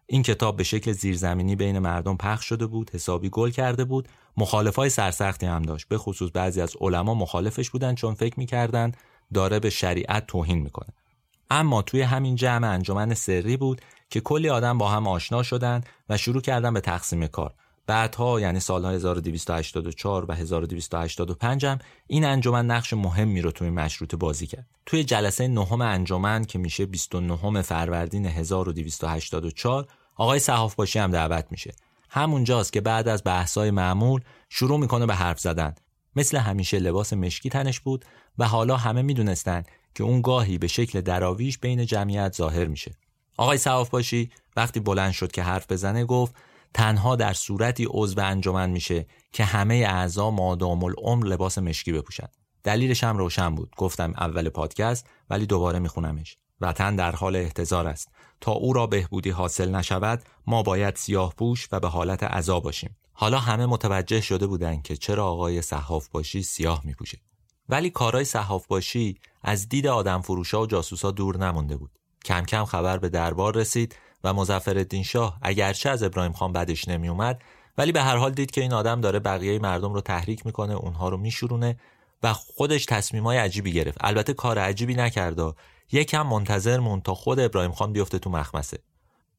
[0.07, 4.07] این کتاب به شکل زیرزمینی بین مردم پخش شده بود حسابی گل کرده بود
[4.37, 5.87] مخالفای سرسختی هم داشت.
[5.87, 8.91] به خصوص بعضی از علما مخالفش بودن چون فکر می‌کردن
[9.33, 10.93] داره به شریعت توهین می‌کنه
[11.49, 16.17] اما توی همین جمع انجمن سری بود که کلی آدم با هم آشنا شدند و
[16.17, 17.53] شروع کردن به تقسیم کار
[17.89, 24.47] بعدها یعنی سالهای 1284 و 1285 هم این انجمن نقش مهمی رو توی مشروط بازی
[24.47, 24.67] کرد.
[24.85, 31.71] توی جلسه نهم انجمن که میشه 29 فروردین 1284 آقای صحاف باشی هم دعوت میشه.
[32.09, 35.75] همونجاست که بعد از بحثای معمول شروع می‌کنه به حرف زدن.
[36.15, 38.05] مثل همیشه لباس مشکی تنش بود
[38.37, 39.63] و حالا همه می‌دونستن
[39.95, 42.91] که اون گاهی به شکل دراویش بین جمعیت ظاهر میشه.
[43.37, 46.35] آقای صحاف باشی وقتی بلند شد که حرف بزنه گفت
[46.73, 52.27] تنها در صورتی عضو انجمن میشه که همه اعضا مادام العمر لباس مشکی بپوشن.
[52.63, 53.73] دلیلش هم روشن بود.
[53.77, 56.37] گفتم اول پادکست ولی دوباره میخونمش.
[56.61, 58.11] وطن در حال احتضار است.
[58.41, 62.95] تا او را بهبودی حاصل نشود ما باید سیاه پوش و به حالت عذاب باشیم.
[63.21, 67.17] حالا همه متوجه شده بودند که چرا آقای صحاف باشی سیاه میپوشه.
[67.69, 71.91] ولی کارای صحاف باشی از دید آدم فروشا و جاسوسا دور نمونده بود.
[72.25, 77.41] کم کم خبر به دربار رسید و مظفرالدین شاه اگرچه از ابراهیم خان بدش نمیومد
[77.77, 81.09] ولی به هر حال دید که این آدم داره بقیه مردم رو تحریک می‌کنه اونها
[81.09, 81.79] رو میشورونه
[82.23, 83.97] و خودش تصمیمای عجیبی گرفت.
[84.01, 85.53] البته کار عجیبی نکرده
[85.91, 88.79] یکم منتظر مون تا خود ابراهیم خان بیفته تو مخمسه.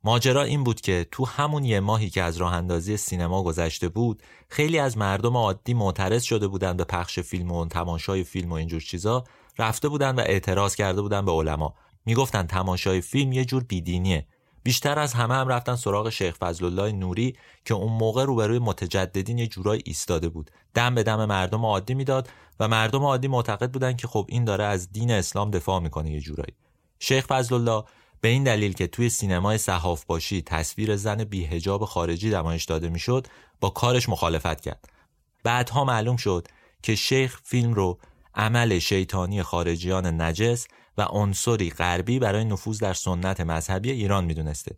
[0.04, 4.22] ماجرا این بود که تو همون یه ماهی که از راه اندازی سینما گذشته بود
[4.48, 8.80] خیلی از مردم عادی معترض شده بودن به پخش فیلم و تماشای فیلم و اینجور
[8.80, 9.24] چیزا
[9.58, 11.74] رفته بودن و اعتراض کرده بودن به علما.
[12.06, 14.26] می‌گفتن تماشای فیلم یه جور بیدینیه.
[14.62, 19.38] بیشتر از همه هم رفتن سراغ شیخ فضل الله نوری که اون موقع روبروی متجددین
[19.38, 20.50] یه جورایی ایستاده بود.
[20.74, 22.28] دم به دم مردم عادی می‌داد
[22.60, 26.20] و مردم عادی معتقد بودن که خب این داره از دین اسلام دفاع می‌کنه یه
[26.20, 26.52] جورایی.
[26.98, 27.84] شیخ فضل الله
[28.20, 33.26] به این دلیل که توی سینمای صحاف باشی تصویر زن بیهجاب خارجی نمایش داده می‌شد
[33.60, 34.88] با کارش مخالفت کرد.
[35.44, 36.48] بعدها معلوم شد
[36.82, 37.98] که شیخ فیلم رو
[38.34, 40.66] عمل شیطانی خارجیان نجس
[40.98, 44.76] و عنصری غربی برای نفوذ در سنت مذهبی ایران می‌دونسته.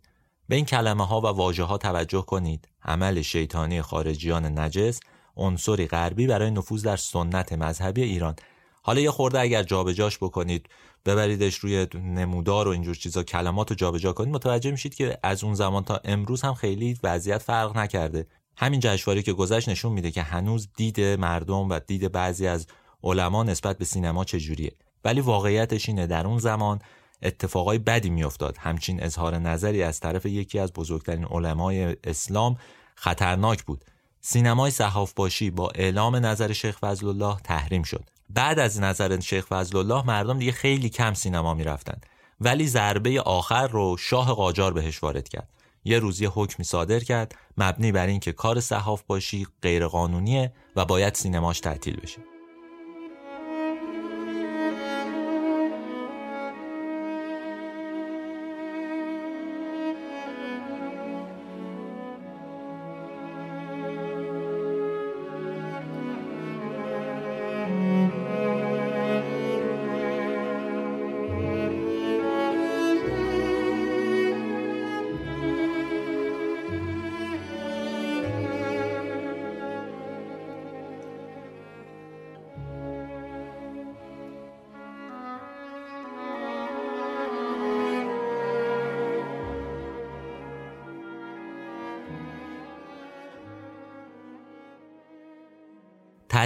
[0.49, 2.67] به این کلمه ها و واژه ها توجه کنید.
[2.83, 4.99] عمل شیطانی خارجیان نجس
[5.35, 8.35] عنصری غربی برای نفوذ در سنت مذهبی ایران.
[8.81, 10.69] حالا یه خورده اگر جابجاش بکنید
[11.05, 15.53] ببریدش روی نمودار و اینجور چیزا کلمات رو جابجا کنید متوجه میشید که از اون
[15.53, 18.27] زمان تا امروز هم خیلی وضعیت فرق نکرده.
[18.57, 22.67] همین جشنواره که گذشت نشون میده که هنوز دید مردم و دید بعضی از
[23.03, 24.71] علما نسبت به سینما چجوریه.
[25.05, 26.79] ولی واقعیتش اینه در اون زمان
[27.21, 28.57] اتفاقای بدی میافتاد.
[28.59, 32.57] همچین اظهار نظری از طرف یکی از بزرگترین علمای اسلام
[32.95, 33.85] خطرناک بود.
[34.21, 38.09] سینمای صحاف باشی با اعلام نظر شیخ فضل الله تحریم شد.
[38.33, 42.01] بعد از نظر شیخ فضل الله مردم دیگه خیلی کم سینما می‌رفتن.
[42.41, 45.49] ولی ضربه آخر رو شاه قاجار بهش وارد کرد.
[45.85, 51.59] یه روزی حکمی صادر کرد مبنی بر اینکه کار صحاف باشی غیرقانونیه و باید سینماش
[51.59, 52.32] تعطیل بشه.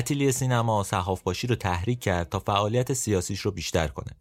[0.07, 4.11] تعطیلی سینما صحاف باشی رو تحریک کرد تا فعالیت سیاسیش رو بیشتر کنه.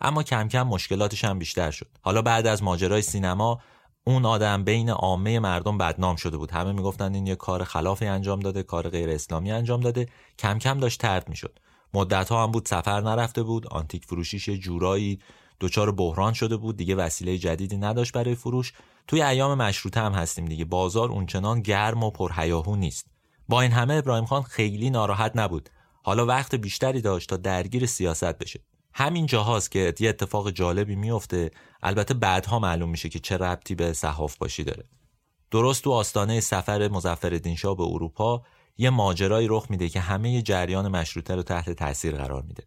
[0.00, 1.86] اما کم کم مشکلاتش هم بیشتر شد.
[2.02, 3.60] حالا بعد از ماجرای سینما
[4.04, 6.50] اون آدم بین عامه مردم بدنام شده بود.
[6.50, 10.06] همه می‌گفتن این یه کار خلافی انجام داده کار غیر اسلامی انجام داده.
[10.38, 11.58] کم کم داشت ترد می‌شد.
[11.94, 15.18] مدت ها هم بود سفر نرفته بود آنتیک فروشیش جورایی
[15.60, 16.76] دچار بحران شده بود.
[16.76, 18.72] دیگه وسیله جدیدی نداشت برای فروش.
[19.08, 20.64] توی ایام مشروطه هم هستیم دیگه.
[20.64, 23.15] بازار اونچنان گرم و پرهیاهو نیست.
[23.48, 25.68] با این همه ابراهیم خان خیلی ناراحت نبود.
[26.02, 28.60] حالا وقت بیشتری داشت تا درگیر سیاست بشه.
[28.94, 31.50] همین جاهاست که یه اتفاق جالبی میفته
[31.82, 34.84] البته بعدها معلوم میشه که چه ربطی به صحاف باشی داره.
[35.50, 38.42] درست تو آستانه سفر مظفرالدین شاه به اروپا
[38.78, 42.62] یه ماجرایی رخ میده که همه جریان مشروطه رو تحت تاثیر قرار میده.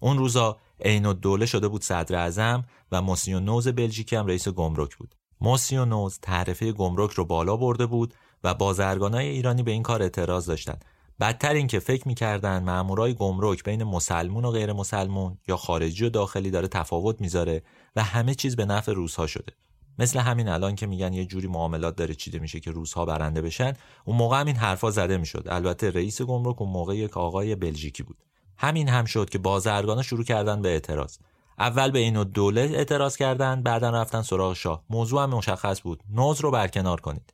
[0.00, 5.14] اون روزا عین دوله شده بود صدر اعظم و موسیونوز بلژیکی هم رئیس گمرک بود.
[5.40, 8.14] موسیونوز تعرفه گمرک رو بالا برده بود
[8.44, 10.84] و بازرگانای ایرانی به این کار اعتراض داشتند.
[11.20, 16.10] بدتر این که فکر می‌کردن مامورای گمرک بین مسلمون و غیر مسلمون یا خارجی و
[16.10, 17.62] داخلی داره تفاوت می‌ذاره
[17.96, 19.52] و همه چیز به نفع روزها شده.
[19.98, 23.72] مثل همین الان که میگن یه جوری معاملات داره چیده میشه که روزها برنده بشن
[24.04, 25.46] اون موقع هم این حرفا زده می‌شد.
[25.50, 28.16] البته رئیس گمرک اون موقع یک آقای بلژیکی بود.
[28.58, 31.18] همین هم شد که بازرگانا شروع کردن به اعتراض.
[31.58, 34.84] اول به اینو دوله اعتراض کردن بعدا رفتن سراغ شاه.
[34.90, 36.02] موضوع هم مشخص بود.
[36.10, 37.32] نوز رو برکنار کنید.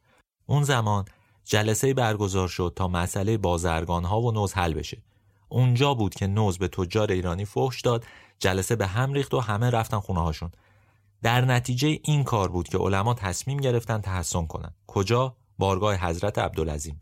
[0.50, 1.04] اون زمان
[1.44, 5.02] جلسه برگزار شد تا مسئله بازرگان ها و نوز حل بشه.
[5.48, 8.04] اونجا بود که نوز به تجار ایرانی فحش داد،
[8.38, 10.50] جلسه به هم ریخت و همه رفتن خونه هاشون.
[11.22, 14.74] در نتیجه این کار بود که علما تصمیم گرفتن تحسن کنن.
[14.86, 17.00] کجا؟ بارگاه حضرت عبدالعظیم.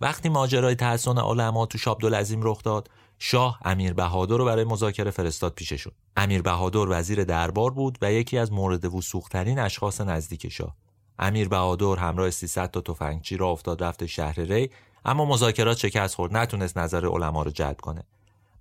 [0.00, 5.52] وقتی ماجرای تحسن علما تو عبدالعظیم رخ داد، شاه امیر بهادر رو برای مذاکره فرستاد
[5.54, 5.92] پیششون.
[6.16, 10.76] امیر بهادر وزیر دربار بود و یکی از مورد وسوقترین اشخاص نزدیک شاه.
[11.18, 14.70] امیر بهادر همراه 300 تا تفنگچی را افتاد رفت شهر ری
[15.04, 18.02] اما مذاکرات شکست خورد نتونست نظر علما رو جلب کنه.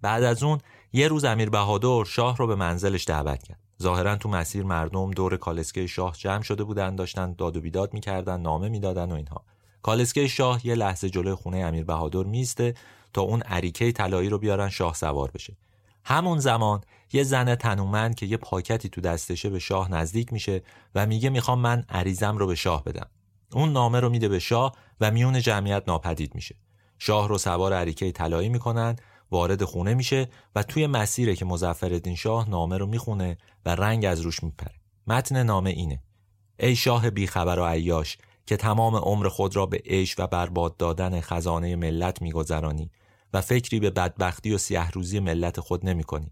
[0.02, 0.60] بعد از اون
[0.94, 3.60] یه روز امیر بهادر شاه رو به منزلش دعوت کرد.
[3.82, 8.42] ظاهرا تو مسیر مردم دور کالسکه شاه جمع شده بودن داشتن داد و بیداد می‌کردن
[8.42, 9.44] نامه می‌دادن و اینها.
[9.84, 12.74] کالسکه شاه یه لحظه جلوی خونه امیر بهادر میسته
[13.14, 15.58] تا اون عریکه طلایی رو بیارن شاه سوار بشه.
[16.06, 16.82] همون زمان
[17.14, 20.64] یه زن تنومند که یه پاکتی تو دستشه به شاه نزدیک میشه
[20.96, 23.10] و میگه می‌خوام من عریزم رو به شاه بدم.
[23.54, 26.56] اون نامه رو میده به شاه و میون جمعیت ناپدید میشه.
[27.00, 28.96] شاه رو سوار عریکه طلایی می‌کنن
[29.32, 34.22] وارد خونه میشه و توی مسیره که مزفردین شاه نامه رو می‌خونه و رنگ از
[34.22, 34.76] روش میپره.
[35.08, 36.04] متن نامه اینه.
[36.60, 41.22] ای شاه بیخبر و عیاش که تمام عمر خود را به عیش و برباد دادن
[41.22, 42.92] خزانه ملت میگذرانی.
[43.36, 46.32] و فکری به بدبختی و سیه روزی ملت خود نمی کنی.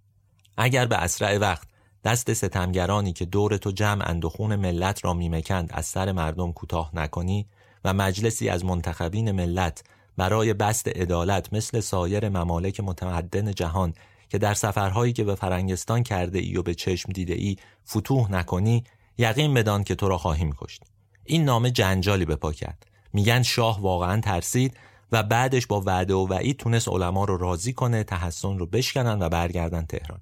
[0.58, 1.68] اگر به اسرع وقت
[2.04, 7.48] دست ستمگرانی که دور تو جمع اندخون ملت را میمکند از سر مردم کوتاه نکنی
[7.86, 9.84] و مجلسی از منتخبین ملت
[10.18, 13.94] برای بست عدالت مثل سایر ممالک متمدن جهان
[14.30, 17.56] که در سفرهایی که به فرنگستان کرده ای و به چشم دیده ای
[17.90, 18.84] فتوح نکنی
[19.18, 20.84] یقین بدان که تو را خواهیم کشت
[21.24, 24.78] این نامه جنجالی به پا کرد میگن شاه واقعا ترسید
[25.14, 29.30] و بعدش با وعده و وعید تونست علما رو راضی کنه تحسن رو بشکنن و
[29.30, 30.22] برگردن تهران.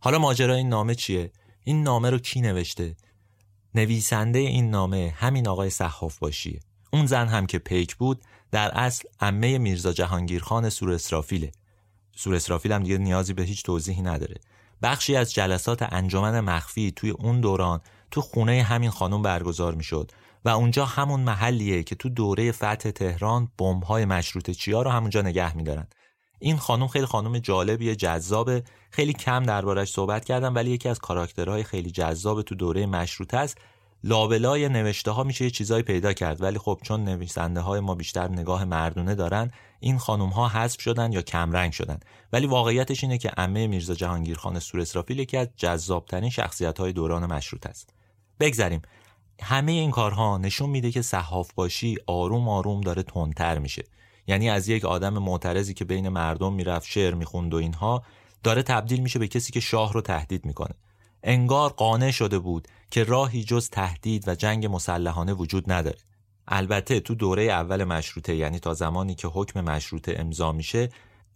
[0.00, 1.32] حالا ماجرا این نامه چیه؟
[1.64, 2.96] این نامه رو کی نوشته؟
[3.74, 6.60] نویسنده این نامه همین آقای صحاف باشیه.
[6.92, 11.52] اون زن هم که پیک بود در اصل عمه میرزا جهانگیرخان سور اسرافیله
[12.16, 14.36] سور اسرافیل هم دیگه نیازی به هیچ توضیحی نداره.
[14.82, 17.80] بخشی از جلسات انجمن مخفی توی اون دوران
[18.10, 20.12] تو خونه همین خانم برگزار می‌شد.
[20.44, 25.56] و اونجا همون محلیه که تو دوره فتح تهران بمب‌های مشروطه چیا رو همونجا نگه
[25.56, 25.86] میدارن.
[26.38, 28.62] این خانم خیلی خانم جالبیه جذابه.
[28.90, 33.58] خیلی کم دربارش صحبت کردم ولی یکی از کاراکترهای خیلی جذاب تو دوره مشروطه است
[34.04, 38.28] لابلای نوشته ها میشه یه چیزایی پیدا کرد ولی خب چون نویسنده های ما بیشتر
[38.28, 42.00] نگاه مردونه دارن این خانم ها حذف شدن یا کمرنگ شدن.
[42.32, 47.32] ولی واقعیتش اینه که عمه میرزا جهانگیرخان سور اسرافیل یکی از جذابترین شخصیت های دوران
[47.32, 47.90] مشروط است
[48.40, 48.82] بگذریم.
[49.40, 53.84] همه این کارها نشون میده که صحاف باشی آروم آروم داره تندتر میشه.
[54.26, 58.02] یعنی از یک آدم معترضی که بین مردم می‌رفت شعر می‌خوند و اینها
[58.42, 60.74] داره تبدیل میشه به کسی که شاه رو تهدید می‌کنه.
[61.22, 65.98] انگار قانع شده بود که راهی جز تهدید و جنگ مسلحانه وجود نداره.
[66.48, 70.88] البته تو دوره اول مشروطه یعنی تا زمانی که حکم مشروطه امضا میشه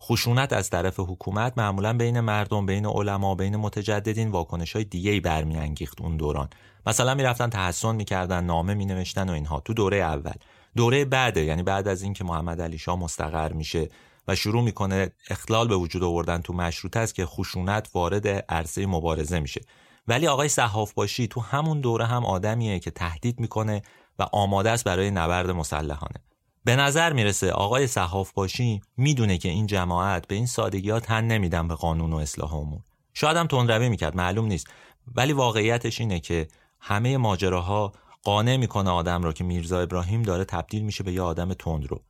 [0.02, 6.02] خشونت از طرف حکومت معمولا بین مردم بین علما بین متجددین واکنش های دیگه برمیانگیخت
[6.02, 6.48] اون دوران.
[6.86, 9.60] مثلا می‌رفتن تحسن می‌کردن نامه مینوشتن و اینها.
[9.60, 10.34] تو دوره اول.
[10.76, 13.88] دوره بعده یعنی بعد از اینکه محمد علی شاه مستقر میشه
[14.28, 19.40] و شروع می‌کنه اختلال به وجود آوردن تو مشروطه است که خشونت وارد عرصه مبارزه
[19.40, 19.60] میشه.
[20.08, 23.82] ولی آقای صحاف باشی تو همون دوره هم آدمیه که تهدید می‌کنه
[24.18, 26.20] و آماده است برای نبرد مسلحانه.
[26.64, 31.24] به نظر می‌رسه آقای صحاف باشی می‌دونه که این جماعت به این سادگی ها تن
[31.24, 32.80] نمیدن به قانون و اصلاح امور.
[33.14, 34.66] شاید هم تندروی می‌کرد معلوم نیست.
[35.14, 36.48] ولی واقعیتش اینه که
[36.88, 41.54] همه ماجراها قانع می‌کنه آدم رو که میرزا ابراهیم داره تبدیل میشه به یه آدم
[41.54, 42.00] تند رو.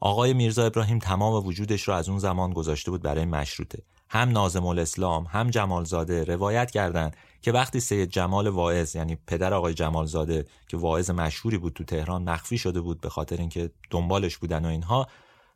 [0.00, 3.82] آقای میرزا ابراهیم تمام وجودش رو از اون زمان گذاشته بود برای مشروطه.
[4.08, 9.74] هم نازم الاسلام هم جمالزاده روایت کردند که وقتی سید جمال واعظ یعنی پدر آقای
[9.74, 14.64] جمالزاده که واعظ مشهوری بود تو تهران مخفی شده بود به خاطر اینکه دنبالش بودن
[14.64, 15.06] و اینها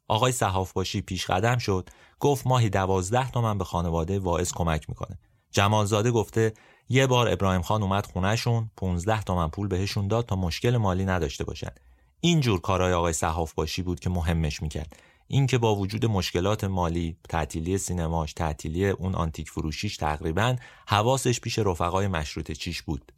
[0.09, 1.89] آقای صحاف باشی پیش قدم شد
[2.21, 5.19] گفت ماهی دوازده تومن به خانواده واعظ کمک می‌کنه.
[5.51, 6.53] جمالزاده گفته
[6.89, 11.45] یه بار ابراهیم خان اومد خونهشون 15 تومن پول بهشون داد تا مشکل مالی نداشته
[11.45, 11.71] باشن.
[12.21, 14.97] اینجور کارهای آقای صحاف باشی بود که مهمش می‌کرد.
[15.29, 22.07] اینکه با وجود مشکلات مالی تعطیلی سینماش تعطیلی اون آنتیک فروشیش تقریبا حواسش پیش رفقای
[22.07, 23.13] مشروط چیش بود.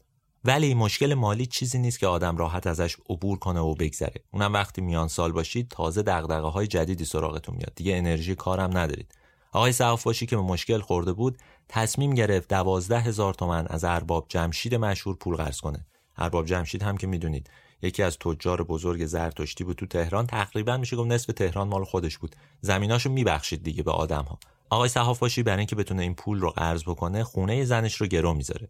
[0.45, 4.23] ولی مشکل مالی چیزی نیست که آدم راحت ازش عبور کنه و بگذره.
[4.31, 7.73] اونم وقتی میان سال باشید تازه دغدغه های جدیدی سراغتون میاد.
[7.77, 9.15] دیگه انرژی کارم ندارید.
[9.53, 11.39] آقای صحاف باشی که به مشکل خورده بود
[11.75, 15.87] تصمیم گرفت دوازده هزار تومن از ارباب جمشید مشهور پول قرض کنه.
[16.17, 17.51] ارباب جمشید هم که می‌دونید
[17.83, 20.27] یکی از تجار بزرگ زرتشتی بود تو تهران.
[20.27, 22.37] تقریبا میشه گفت نصف تهران مال خودش بود.
[22.61, 24.39] زمیناشو میبخشید دیگه به آدم ها
[24.71, 28.35] آقای صحاف باشی برای اینکه بتونه این پول رو قرض بکنه خونه زنش رو گرو
[28.35, 28.69] می‌ذاره.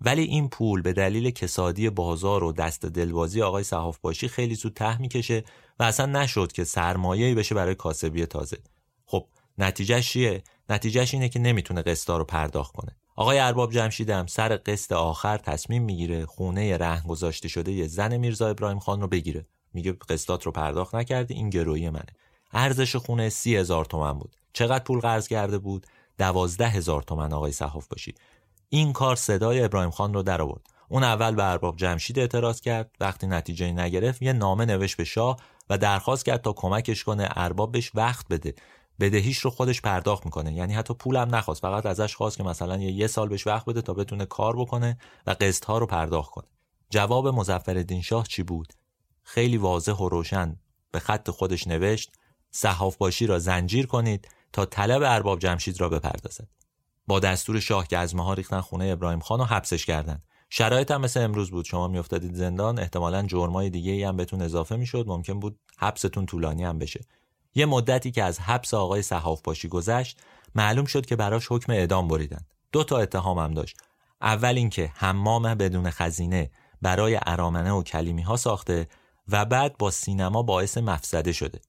[0.00, 4.74] ولی این پول به دلیل کسادی بازار و دست دلبازی آقای صحاف باشی خیلی زود
[4.74, 5.44] ته می‌کشه
[5.78, 8.58] و اصلا نشد که سرمایه‌ای بشه برای کاسبی تازه.
[9.06, 9.26] خب
[9.58, 12.96] نتیجهش چیه؟ نتیجهش اینه که نمی‌تونه قسطا رو پرداخت کنه.
[13.16, 18.48] آقای ارباب جمشیدم سر قسط آخر تصمیم می‌گیره خونه رهن گذاشته شده یه زن میرزا
[18.48, 19.46] ابراهیم خان رو بگیره.
[19.74, 22.12] میگه قسطات رو پرداخت نکردی این گروی منه.
[22.52, 24.36] ارزش خونه سی هزار تومن بود.
[24.52, 25.86] چقدر پول قرض کرده بود؟
[26.18, 28.14] دوازده هزار تومن آقای صحاف باشی.
[28.68, 30.66] این کار صدای ابراهیم خان رو در آورد.
[30.88, 32.90] اون اول به ارباب جمشید اعتراض کرد.
[33.00, 35.36] وقتی نتیجه نگرفت یه نامه نوشت به شاه
[35.70, 38.54] و درخواست کرد تا کمکش کنه ارباب بهش وقت بده.
[39.00, 40.52] بدهیش رو خودش پرداخت می‌کنه.
[40.52, 41.62] یعنی حتی پولم نخواست.
[41.62, 45.36] فقط ازش خواست که مثلا یه, سال بهش وقت بده تا بتونه کار بکنه و
[45.40, 46.46] قسط ها رو پرداخت کنه.
[46.90, 48.72] جواب مظفرالدین شاه چی بود؟
[49.22, 50.56] خیلی واضح و روشن
[50.90, 52.12] به خط خودش نوشت
[52.50, 56.48] صحاف باشی را زنجیر کنید تا طلب ارباب جمشید را بپردازد.
[57.06, 60.22] با دستور شاه که از ها ریختن خونه ابراهیم خان و حبسش کردند.
[60.50, 61.64] شرایط هم مثل امروز بود.
[61.64, 65.04] شما میافتادید زندان احتمالا جرمای دیگه ای هم بهتون اضافه می‌شد.
[65.08, 67.00] ممکن بود حبستون طولانی هم بشه.
[67.56, 70.18] یه مدتی که از حبس آقای صحاف باشی گذشت
[70.54, 72.40] معلوم شد که براش حکم اعدام بریدن.
[72.72, 73.76] دو تا اتهام هم داشت.
[74.22, 76.50] اول اینکه حمام بدون خزینه
[76.82, 78.88] برای ارامنه و کلیمی ها ساخته
[79.28, 81.60] و بعد با سینما باعث مفسده شده.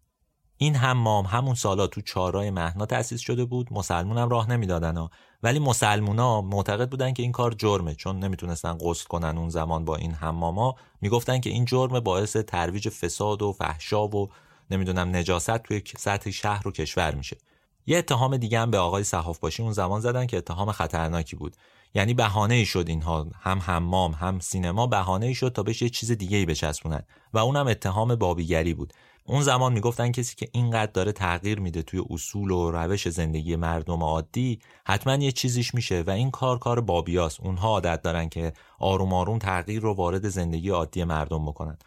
[0.58, 3.74] این حمام همون سالا تو چارای مهنا تأسیس شده بود.
[3.74, 5.08] مسلمون هم راه نمی‌دادن
[5.44, 9.96] ولی مسلمونا معتقد بودن که این کار جرمه چون نمی‌تونستن غسل کنن اون زمان با
[9.96, 10.76] این حماما.
[11.02, 14.30] می‌گفتن که این جرم باعث ترویج فساد و فحشا و
[14.72, 17.38] نمی‌دونم نجاست توی سطح شهر و کشور میشه.
[17.86, 21.55] یه اتهام دیگه هم به آقای صحاف باشی اون زمان زدن که اتهام خطرناکی بود.
[21.93, 25.89] یعنی بهانه ای شد اینها هم حمام هم سینما بهانه ای شد تا بهش یه
[25.89, 27.03] چیز دیگه ای بچسبونن.
[27.34, 28.93] و اونم اتهام بابیگری بود.
[29.26, 34.03] اون زمان می‌گفتن کسی که اینقدر داره تغییر میده توی اصول و روش زندگی مردم
[34.03, 39.13] عادی حتما یه چیزیش میشه و این کار کار بابیاس اونها عادت دارن که آروم
[39.13, 41.78] آروم تغییر رو وارد زندگی عادی مردم بکنن.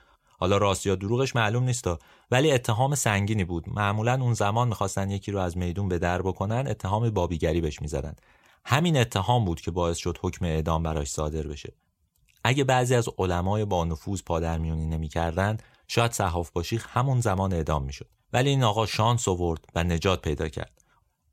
[0.40, 1.98] حالا راست یا دروغش معلوم نیستا
[2.30, 3.68] ولی اتهام سنگینی بود.
[3.68, 8.14] معمولا اون زمان می‌خواستن یکی رو از میدون به در بکنن اتهام بابیگری بهش می‌زدن.
[8.64, 11.72] همین اتهام بود که باعث شد حکم اعدام براش صادر بشه.
[12.44, 15.56] اگه بعضی از علمای با نفوذ پادرمیونی نمی‌کردن
[15.88, 18.08] شاید صحاف باشی همون زمان اعدام می‌شد.
[18.32, 20.82] ولی این آقا شانس آورد و نجات پیدا کرد.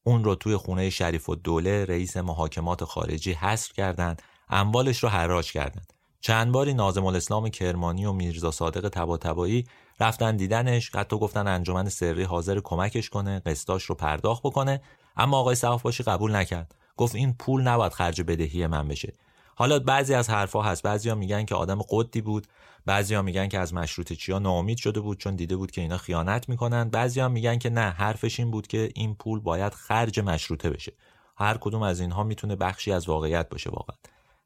[0.03, 5.51] اون رو توی خونه شریف و دوله رئیس محاکمات خارجی حصر کردند اموالش رو حراج
[5.51, 5.93] کردند
[6.27, 9.65] چند باری نازم الاسلام کرمانی و میرزا صادق تباتبایی
[9.99, 14.81] رفتن دیدنش حتی گفتن انجمن سری حاضر کمکش کنه قسطاش رو پرداخت بکنه
[15.17, 16.75] اما آقای صحاف باشی قبول نکرد.
[16.97, 19.13] گفت این پول نباید خرج بدهی من بشه.
[19.55, 20.83] حالا بعضی از حرفها هست.
[20.83, 22.47] بعضیا میگن که آدم قدی بود
[22.85, 26.49] بعضیا میگن که از مشروط چیا ناامید شده بود چون دیده بود که اینا خیانت
[26.49, 26.89] می‌کنن.
[26.89, 30.93] بعضیا میگن که نه حرفش این بود که این پول باید خرج مشروطه بشه.
[31.37, 33.97] هر کدوم از اینها می‌تونه بخشی از واقعیت باشه واقعا.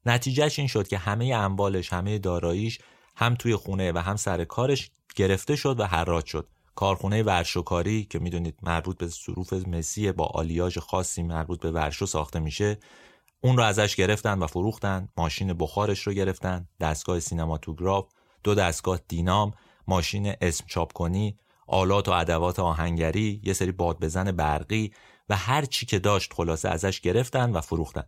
[0.05, 2.79] نتیجهش این شد که همه اموالش همه داراییش
[3.15, 6.47] هم توی خونه و هم سر کارش گرفته شد و حراج شد.
[6.75, 12.39] کارخونه ورشوکاری که می‌دونید مربوط به ظروف مسی با آلیاژ خاصی مربوط به ورشو ساخته
[12.39, 12.77] میشه
[13.41, 18.05] اون رو ازش گرفتن و فروختن ماشین بخارش رو گرفتن دستگاه سینماتوگراف
[18.43, 19.53] دو دستگاه دینام
[19.87, 21.37] ماشین اسم چاپ کنی
[21.67, 24.91] آلات و ادوات آهنگری یه سری باد بزن برقی
[25.29, 28.03] و هر چی که داشت خلاصه ازش گرفتن و فروختن.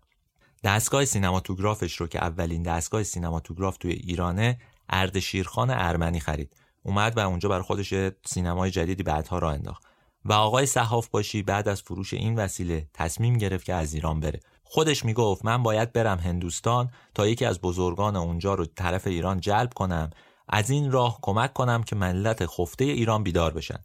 [0.64, 4.58] دستگاه سینماتوگرافش رو که اولین دستگاه سینماتوگراف توی ایرانه
[4.90, 6.56] اردشیرخان ارمنی خرید.
[6.84, 7.94] اومد و اونجا بر خودش
[8.26, 9.84] سینمای جدیدی بعدها را انداخت.
[10.26, 14.40] و آقای صحاف باشی بعد از فروش این وسیله تصمیم گرفت که از ایران بره.
[14.64, 19.74] خودش می‌گفت من باید برم هندوستان تا یکی از بزرگان اونجا رو طرف ایران جلب
[19.74, 20.10] کنم.
[20.50, 23.80] از این راه کمک کنم که ملت خفته ایران بیدار بشن.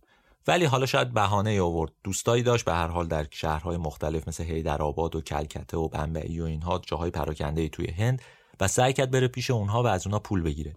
[0.49, 1.92] ولی حالا شاید بهانه آورد.
[2.05, 6.44] دوستایی داشت به هر حال در شهرهای مختلف مثل هیدرآباد و کلکته و بمبئی و
[6.44, 8.22] اینها جاهای پراکنده توی هند
[8.61, 10.76] و سعی کرد بره پیش اونها و از اونها پول بگیره.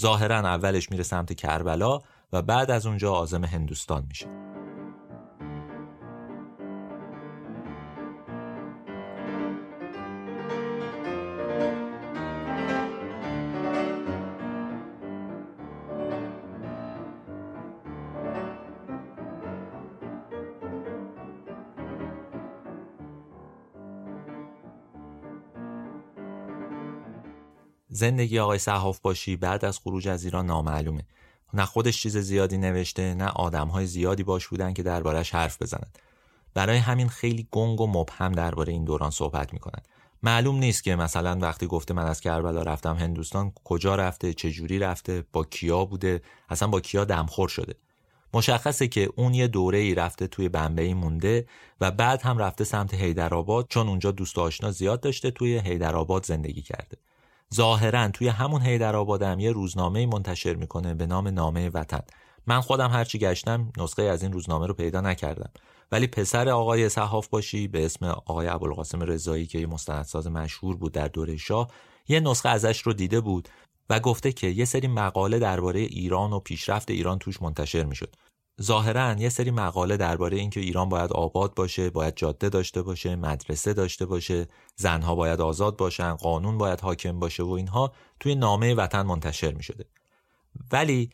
[0.00, 2.00] ظاهرا اولش میره سمت کربلا
[2.32, 4.41] و بعد از اونجا عازم هندوستان میشه.
[28.02, 31.02] زندگی آقای صحاف باشی بعد از خروج از ایران نامعلومه.
[31.54, 35.98] نه خودش چیز زیادی نوشته نه آدمهای زیادی باش بودن که دربارش حرف بزنند.
[36.54, 39.88] برای همین خیلی گنگ و مبهم درباره این دوران صحبت می‌کنند.
[40.22, 44.78] معلوم نیست که مثلا وقتی گفته من از کربلا رفتم هندوستان کجا رفته چه جوری
[44.78, 47.74] رفته با کیا بوده اصلا با کیا دمخور شده.
[48.34, 51.46] مشخصه که اون یه دوره ای رفته توی بمبئی مونده
[51.80, 56.62] و بعد هم رفته سمت هیدرآباد چون اونجا دوست آشنا زیاد داشته توی هیدرآباد زندگی
[56.62, 56.96] کرده.
[57.54, 62.02] ظاهرا توی همون هیدرآبادم یه روزنامه منتشر می‌کنه به نام نامه وطن.
[62.46, 65.50] من خودم هرچی گشتم نسخه از این روزنامه رو پیدا نکردم.
[65.92, 70.92] ولی پسر آقای صحاف باشی به اسم آقای ابوالقاسم رضایی که یه مستندساز مشهور بود
[70.92, 71.70] در دوره شاه
[72.08, 73.48] یه نسخه ازش رو دیده بود
[73.90, 78.16] و گفته که یه سری مقاله درباره ایران و پیشرفت ایران توش منتشر می‌شد.
[78.62, 83.72] ظاهرا یه سری مقاله درباره اینکه ایران باید آباد باشه باید جاده داشته باشه مدرسه
[83.72, 89.02] داشته باشه زنها باید آزاد باشن قانون باید حاکم باشه و اینها توی نامه وطن
[89.02, 89.84] منتشر می شده
[90.72, 91.10] ولی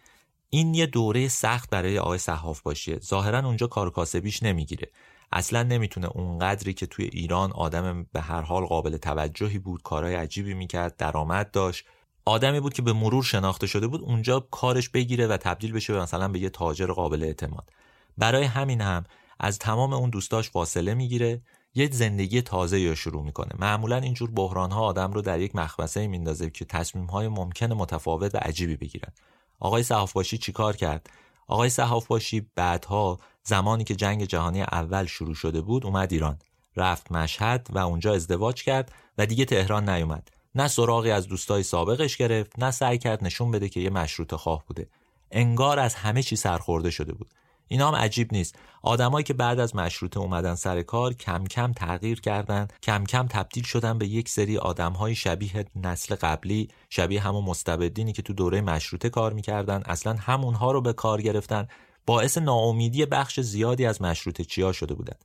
[0.50, 2.98] این یه دوره سخت برای آقای صحاف باشیه.
[2.98, 4.90] ظاهرا اونجا کار کاسبیش نمی‌گیره.
[5.32, 10.54] اصلا نمی‌تونه اونقدری که توی ایران آدم به هر حال قابل توجهی بود کارهای عجیبی
[10.54, 11.84] می‌کرد درآمد داشت.
[12.28, 16.00] آدمی بود که به مرور شناخته شده بود اونجا کارش بگیره و تبدیل بشه به
[16.00, 17.70] مثلا به یه تاجر قابل اعتماد.
[18.18, 19.04] برای همین هم
[19.40, 21.42] از تمام اون دوستاش فاصله می‌گیره
[21.74, 23.50] یه زندگی تازه یا شروع می‌کنه.
[23.58, 28.34] معمولا اینجور بحران ها آدم رو در یک مخمسه میندازه که تصمیم های ممکن متفاوت
[28.34, 29.12] و عجیبی بگیرن.
[29.60, 31.10] آقای صحافباشی چیکار کرد؟
[31.46, 36.38] آقای صحافباشی بعدها زمانی که جنگ جهانی اول شروع شده بود اومد ایران.
[36.76, 40.37] رفت مشهد و اونجا ازدواج کرد و دیگه تهران نیومد.
[40.58, 44.64] نه سراغی از دوستای سابقش گرفت نه سعی کرد نشون بده که یه مشروط خواه
[44.66, 44.88] بوده.
[45.30, 47.34] انگار از همه چی سرخورده شده بود.
[47.68, 48.58] اینا هم عجیب نیست.
[48.82, 53.64] آدمایی که بعد از مشروطه اومدن سر کار کم کم تغییر کردن کم کم تبدیل
[53.64, 59.08] شدن به یک سری آدمهای شبیه نسل قبلی شبیه همون مستبدینی که تو دوره مشروطه
[59.08, 59.82] کار می‌کردن.
[59.86, 61.68] اصلا همونها رو به کار گرفتن.
[62.06, 65.16] باعث ناامیدی بخش زیادی از مشروطه چیا شده بودن.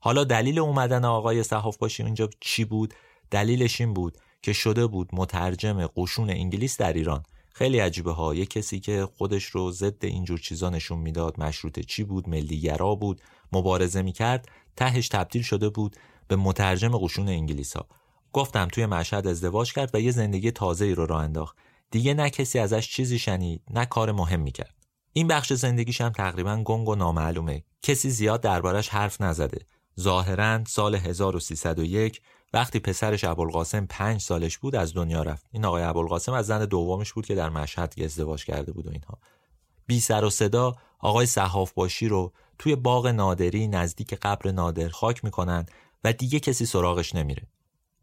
[0.00, 2.94] حالا دلیل اومدن آقای صحاف باشی اونجا چی بود؟
[3.30, 7.22] دلیلش این بود که شده بود مترجم قشون انگلیس در ایران.
[7.54, 8.34] خیلی عجیبه ها.
[8.34, 13.22] یه کسی که خودش رو ضد اینجور چیزا نشون می‌داد مشروط چی بود ملیگرا بود
[13.52, 15.96] مبارزه می‌کرد تهش تبدیل شده بود
[16.28, 17.88] به مترجم قشون انگلیس ها
[18.32, 21.56] گفتم توی مشهد ازدواج کرد و یه زندگی تازه ای رو راه انداخت.
[21.90, 24.74] دیگه نه کسی ازش چیزی شنید نه کار مهم می‌کرد.
[25.12, 27.64] این بخش زندگیش هم تقریبا گنگ و نامعلومه.
[27.82, 29.66] کسی زیاد دربارش حرف نزده.
[30.00, 32.20] ظاهرا سال 1301
[32.52, 35.46] وقتی پسرش ابوالقاسم پنج سالش بود از دنیا رفت.
[35.52, 39.18] این آقای ابوالقاسم از زن دومش بود که در مشهد ازدواج کرده بود و اینها.
[39.86, 45.24] بی سر و صدا آقای صحاف باشی رو توی باغ نادری نزدیک قبر نادر خاک
[45.24, 45.66] می‌کنن
[46.04, 47.42] و دیگه کسی سراغش نمیره.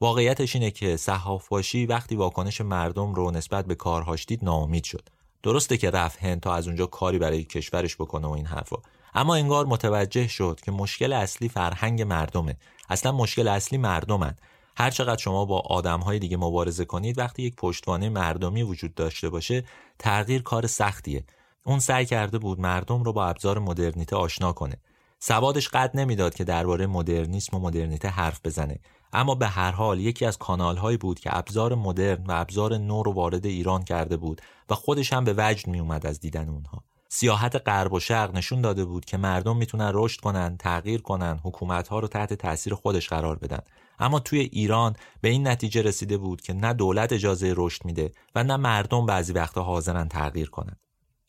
[0.02, 5.10] واقعیتش اینه که صحاف باشی وقتی واکنش مردم رو نسبت به کارهاش دید ناامید شد.
[5.44, 8.78] درسته که رفت هند تا از اونجا کاری برای کشورش بکنه و این حرفا.
[9.16, 12.58] اما انگار متوجه شد که مشکل اصلی فرهنگ مردمه.
[12.90, 14.36] اصلا مشکل اصلی مردمن.
[14.78, 19.64] هر چقدر شما با آدمهای دیگه مبارزه کنید وقتی یک پشتوانه مردمی وجود داشته باشه
[20.00, 21.24] تغییر کار سختیه.
[21.64, 24.78] اون سعی کرده بود مردم رو با ابزار مدرنیته آشنا کنه.
[25.20, 28.80] سوادش قد نمی‌داد که درباره مدرنیسم و مدرنیته حرف بزنه.
[29.14, 33.04] اما به هر حال یکی از کانال هایی بود که ابزار مدرن و ابزار نو
[33.04, 36.84] رو وارد ایران کرده بود و خودش هم به وجد می اومد از دیدن اونها.
[37.18, 41.88] سیاحت غرب و شرق نشون داده بود که مردم می‌تونن رشد کنن، تغییر کنن، حکومت
[41.88, 43.60] ها رو تحت تاثیر خودش قرار بدن.
[44.00, 48.44] اما توی ایران به این نتیجه رسیده بود که نه دولت اجازه رشد میده و
[48.44, 50.76] نه مردم بعضی وقتا حاضرن تغییر کنن.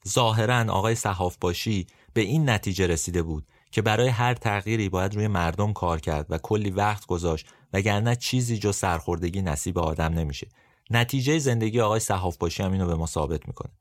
[0.09, 5.29] ظاهرا آقای صحاف باشی به این نتیجه رسیده بود که برای هر تغییری باید روی
[5.29, 10.49] مردم کار کرد و کلی وقت گذاشت وگرنه چیزی جز سرخوردگی نصیب آدم نمیشه.
[10.91, 13.73] نتیجه زندگی آقای صحاف باشی هم اینو به ما ثابت می‌کنه.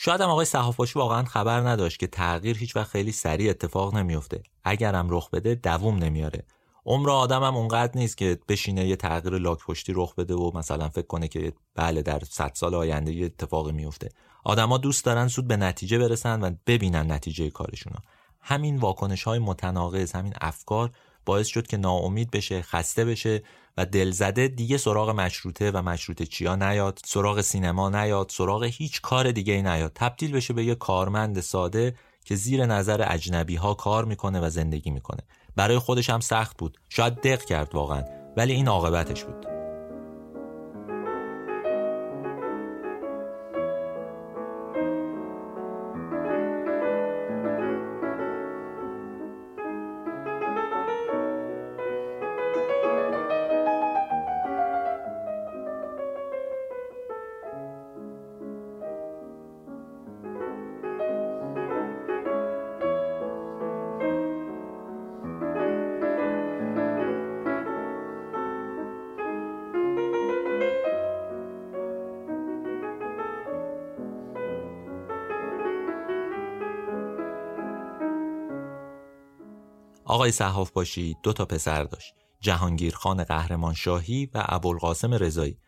[0.00, 4.42] شاید هم آقای صحافباشی واقعا خبر نداشت که تغییر هیچ وقت خیلی سریع اتفاق نمیفته.
[4.64, 6.44] اگرم رخ بده دووم نمیاره.
[6.86, 10.88] عمر آدم هم اونقدر نیست که بشینه یه تغییر لاک پشتی رخ بده و مثلا
[10.88, 14.08] فکر کنه که بله در صد سال آینده یه اتفاقی میفته.
[14.44, 17.92] آدما دوست دارن سود به نتیجه برسن و ببینن نتیجه کارشون
[18.40, 20.90] همین واکنش های متناقض همین افکار
[21.28, 23.42] باعث شد که ناامید بشه خسته بشه
[23.76, 29.32] و دلزده دیگه سراغ مشروطه و مشروطه چیا نیاد سراغ سینما نیاد سراغ هیچ کار
[29.32, 29.92] دیگه نیاد.
[29.94, 34.90] تبدیل بشه به یه کارمند ساده که زیر نظر اجنبی ها کار می‌کنه و زندگی
[34.90, 35.20] می‌کنه.
[35.56, 36.78] برای خودش هم سخت بود.
[36.88, 38.02] شاید دق کرد واقعا
[38.36, 39.57] ولی این عاقبتش بود.
[80.28, 85.58] آقای صحاف باشی دو تا پسر داشت جهانگیر خان قهرمان شاهی و ابوالقاسم رضایی.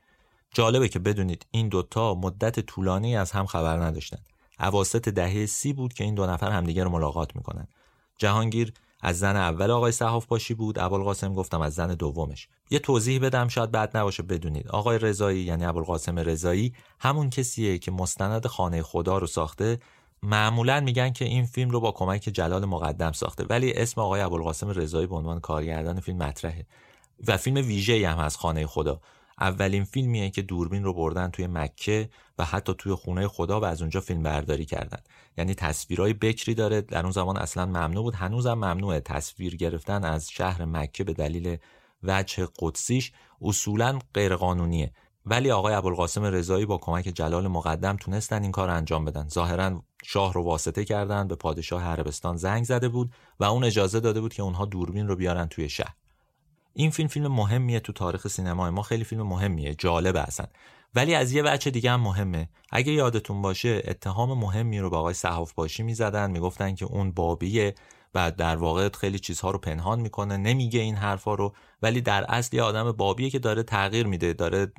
[0.55, 4.19] جالبه که بدونید این دوتا مدت طولانی از هم خبر نداشتن.
[4.59, 7.69] اواسط دهه سی بود که این دو نفر همدیگه رو ملاقات می‌کنن.
[8.19, 12.49] جهانگیر از زن اول آقای صحاف باشی بود ابوالقاسم گفتم از زن دومش.
[12.71, 14.69] یه توضیح بدم شاید بد نباشه بدونید.
[14.69, 19.79] آقای رضایی یعنی ابوالقاسم رضایی همون کسیه که مستند خانه خدا رو ساخته
[20.23, 24.69] معمولا میگن که این فیلم رو با کمک جلال مقدم ساخته ولی اسم آقای ابوالقاسم
[24.69, 26.67] رضایی به عنوان کارگردان فیلم مطرحه
[27.27, 29.01] و فیلم ویژه هم از خانه خدا.
[29.41, 32.09] اولین فیلمیه که دوربین رو بردن توی مکه
[32.39, 34.99] و حتی توی خونه خدا و از اونجا فیلم برداری کردن.
[35.39, 38.15] یعنی تصویرهای بکری داره در اون زمان اصلا ممنوع بود.
[38.15, 39.01] هنوزم ممنوعه.
[39.01, 41.57] تصویر گرفتن از شهر مکه به دلیل
[42.03, 43.13] وجه قدسیش
[43.43, 44.93] اصولا غیرقانونیه.
[45.31, 49.29] ولی آقای ابوالقاسم رضایی با کمک جلال مقدم تونستن این کار انجام بدن.
[49.29, 54.21] ظاهرا شاه رو واسطه کردن به پادشاه عربستان زنگ زده بود و اون اجازه داده
[54.21, 55.95] بود که اونها دوربین رو بیارن توی شهر.
[56.75, 60.47] این فیلم فیلم مهمیه تو تاریخ سینما ما خیلی فیلم مهمیه جالبه اصلا.
[60.95, 62.49] ولی از یه بچه دیگه هم مهمه.
[62.71, 67.75] اگه یادتون باشه اتهام مهمی رو به آقای صحاف باشی می‌زدن می‌گفتن که اون بابیه
[68.15, 72.57] و در واقع خیلی چیزها رو پنهان می‌کنه نمیگه این حرفا رو ولی در اصل
[72.57, 74.73] یه آدم بابیه که داره تغییر میده داره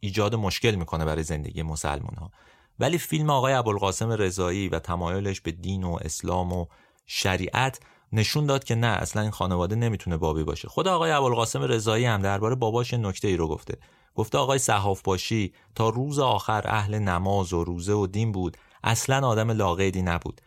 [0.00, 2.30] ایجاد مشکل می‌کنه برای زندگی مسلمان ها
[2.78, 6.66] ولی فیلم آقای ابوالقاسم رضایی و تمایلش به دین و اسلام و
[7.06, 7.80] شریعت
[8.12, 10.68] نشون داد که نه اصلا این خانواده نمی‌تونه بابی باشه.
[10.68, 13.78] خود آقای ابوالقاسم رضایی هم درباره باباش نکته ای رو گفته.
[14.14, 18.56] گفته آقای صحاف باشی تا روز آخر اهل نماز و روزه و دین بود.
[18.84, 20.40] اصلا آدم لاقیدی نبود.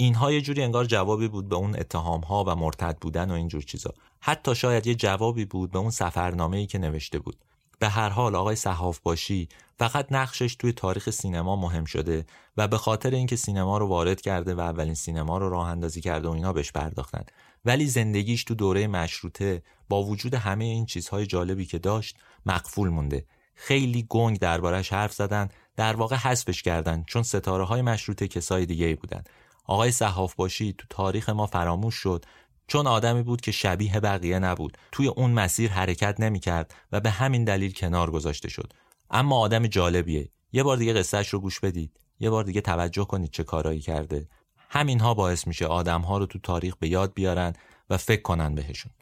[0.00, 3.62] اینها یه جوری انگار جوابی بود به اون اتهام ها و مرتد بودن و اینجور
[3.62, 3.94] چیزا.
[4.20, 7.36] حتی شاید یه جوابی بود به اون سفرنامه ای که نوشته بود.
[7.78, 9.48] به هر حال آقای صحاف باشی
[9.78, 12.26] فقط نقشش توی تاریخ سینما مهم شده
[12.56, 16.28] و به خاطر اینکه سینما رو وارد کرده و اولین سینما رو راه اندازی کرده
[16.28, 17.24] و اینا بهش پرداختن.
[17.64, 23.24] ولی زندگیش تو دوره مشروطه با وجود همه این چیزهای جالبی که داشت مقفول مونده.
[23.54, 28.86] خیلی گنگ دربارش حرف زدن در واقع حذفش کردن چون ستاره های مشروطه کسای دیگه
[28.86, 29.22] ای بودن.
[29.70, 32.24] آقای صحاف باشی تو تاریخ ما فراموش شد
[32.66, 34.78] چون آدمی بود که شبیه بقیه نبود.
[34.92, 38.72] توی اون مسیر حرکت نمی‌کرد و به همین دلیل کنار گذاشته شد.
[39.10, 40.28] اما آدم جالبیه.
[40.52, 42.00] یه بار دیگه قصهش رو گوش بدید.
[42.20, 44.28] یه بار دیگه توجه کنید چه کارایی کرده.
[44.70, 47.52] همینها باعث میشه آدمها رو تو تاریخ به یاد بیارن
[47.90, 48.92] و فکر کنن بهشون.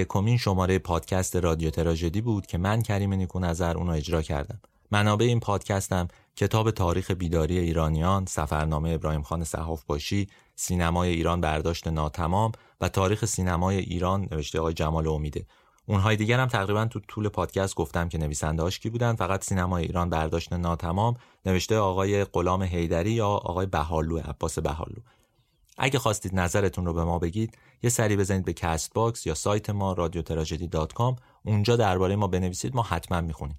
[0.00, 4.60] 21 کمین شماره پادکست رادیو تراژدی بود که من کریم نیکو نظر اونو اجرا کردم.
[4.90, 11.88] منابع این پادکستم کتاب تاریخ بیداری ایرانیان، سفرنامه ابراهیم خان صحاف باشی، سینمای ایران برداشت
[11.88, 15.46] ناتمام و تاریخ سینمای ایران نوشته آقای جمال امیده.
[15.86, 20.10] اونهای دیگر هم تقریبا تو طول پادکست گفتم که نویسنده کی بودن فقط سینمای ایران
[20.10, 25.00] برداشت ناتمام نوشته آقای غلام حیدری یا آقای بهالو عباس بهالو
[25.82, 29.92] اگه خواستید نظرتون رو به ما بگید یه سری بزنید به Castbox یا سایت ما
[29.92, 30.22] رادیو
[31.44, 33.58] اونجا درباره ما بنویسید ما حتما می‌خونیم.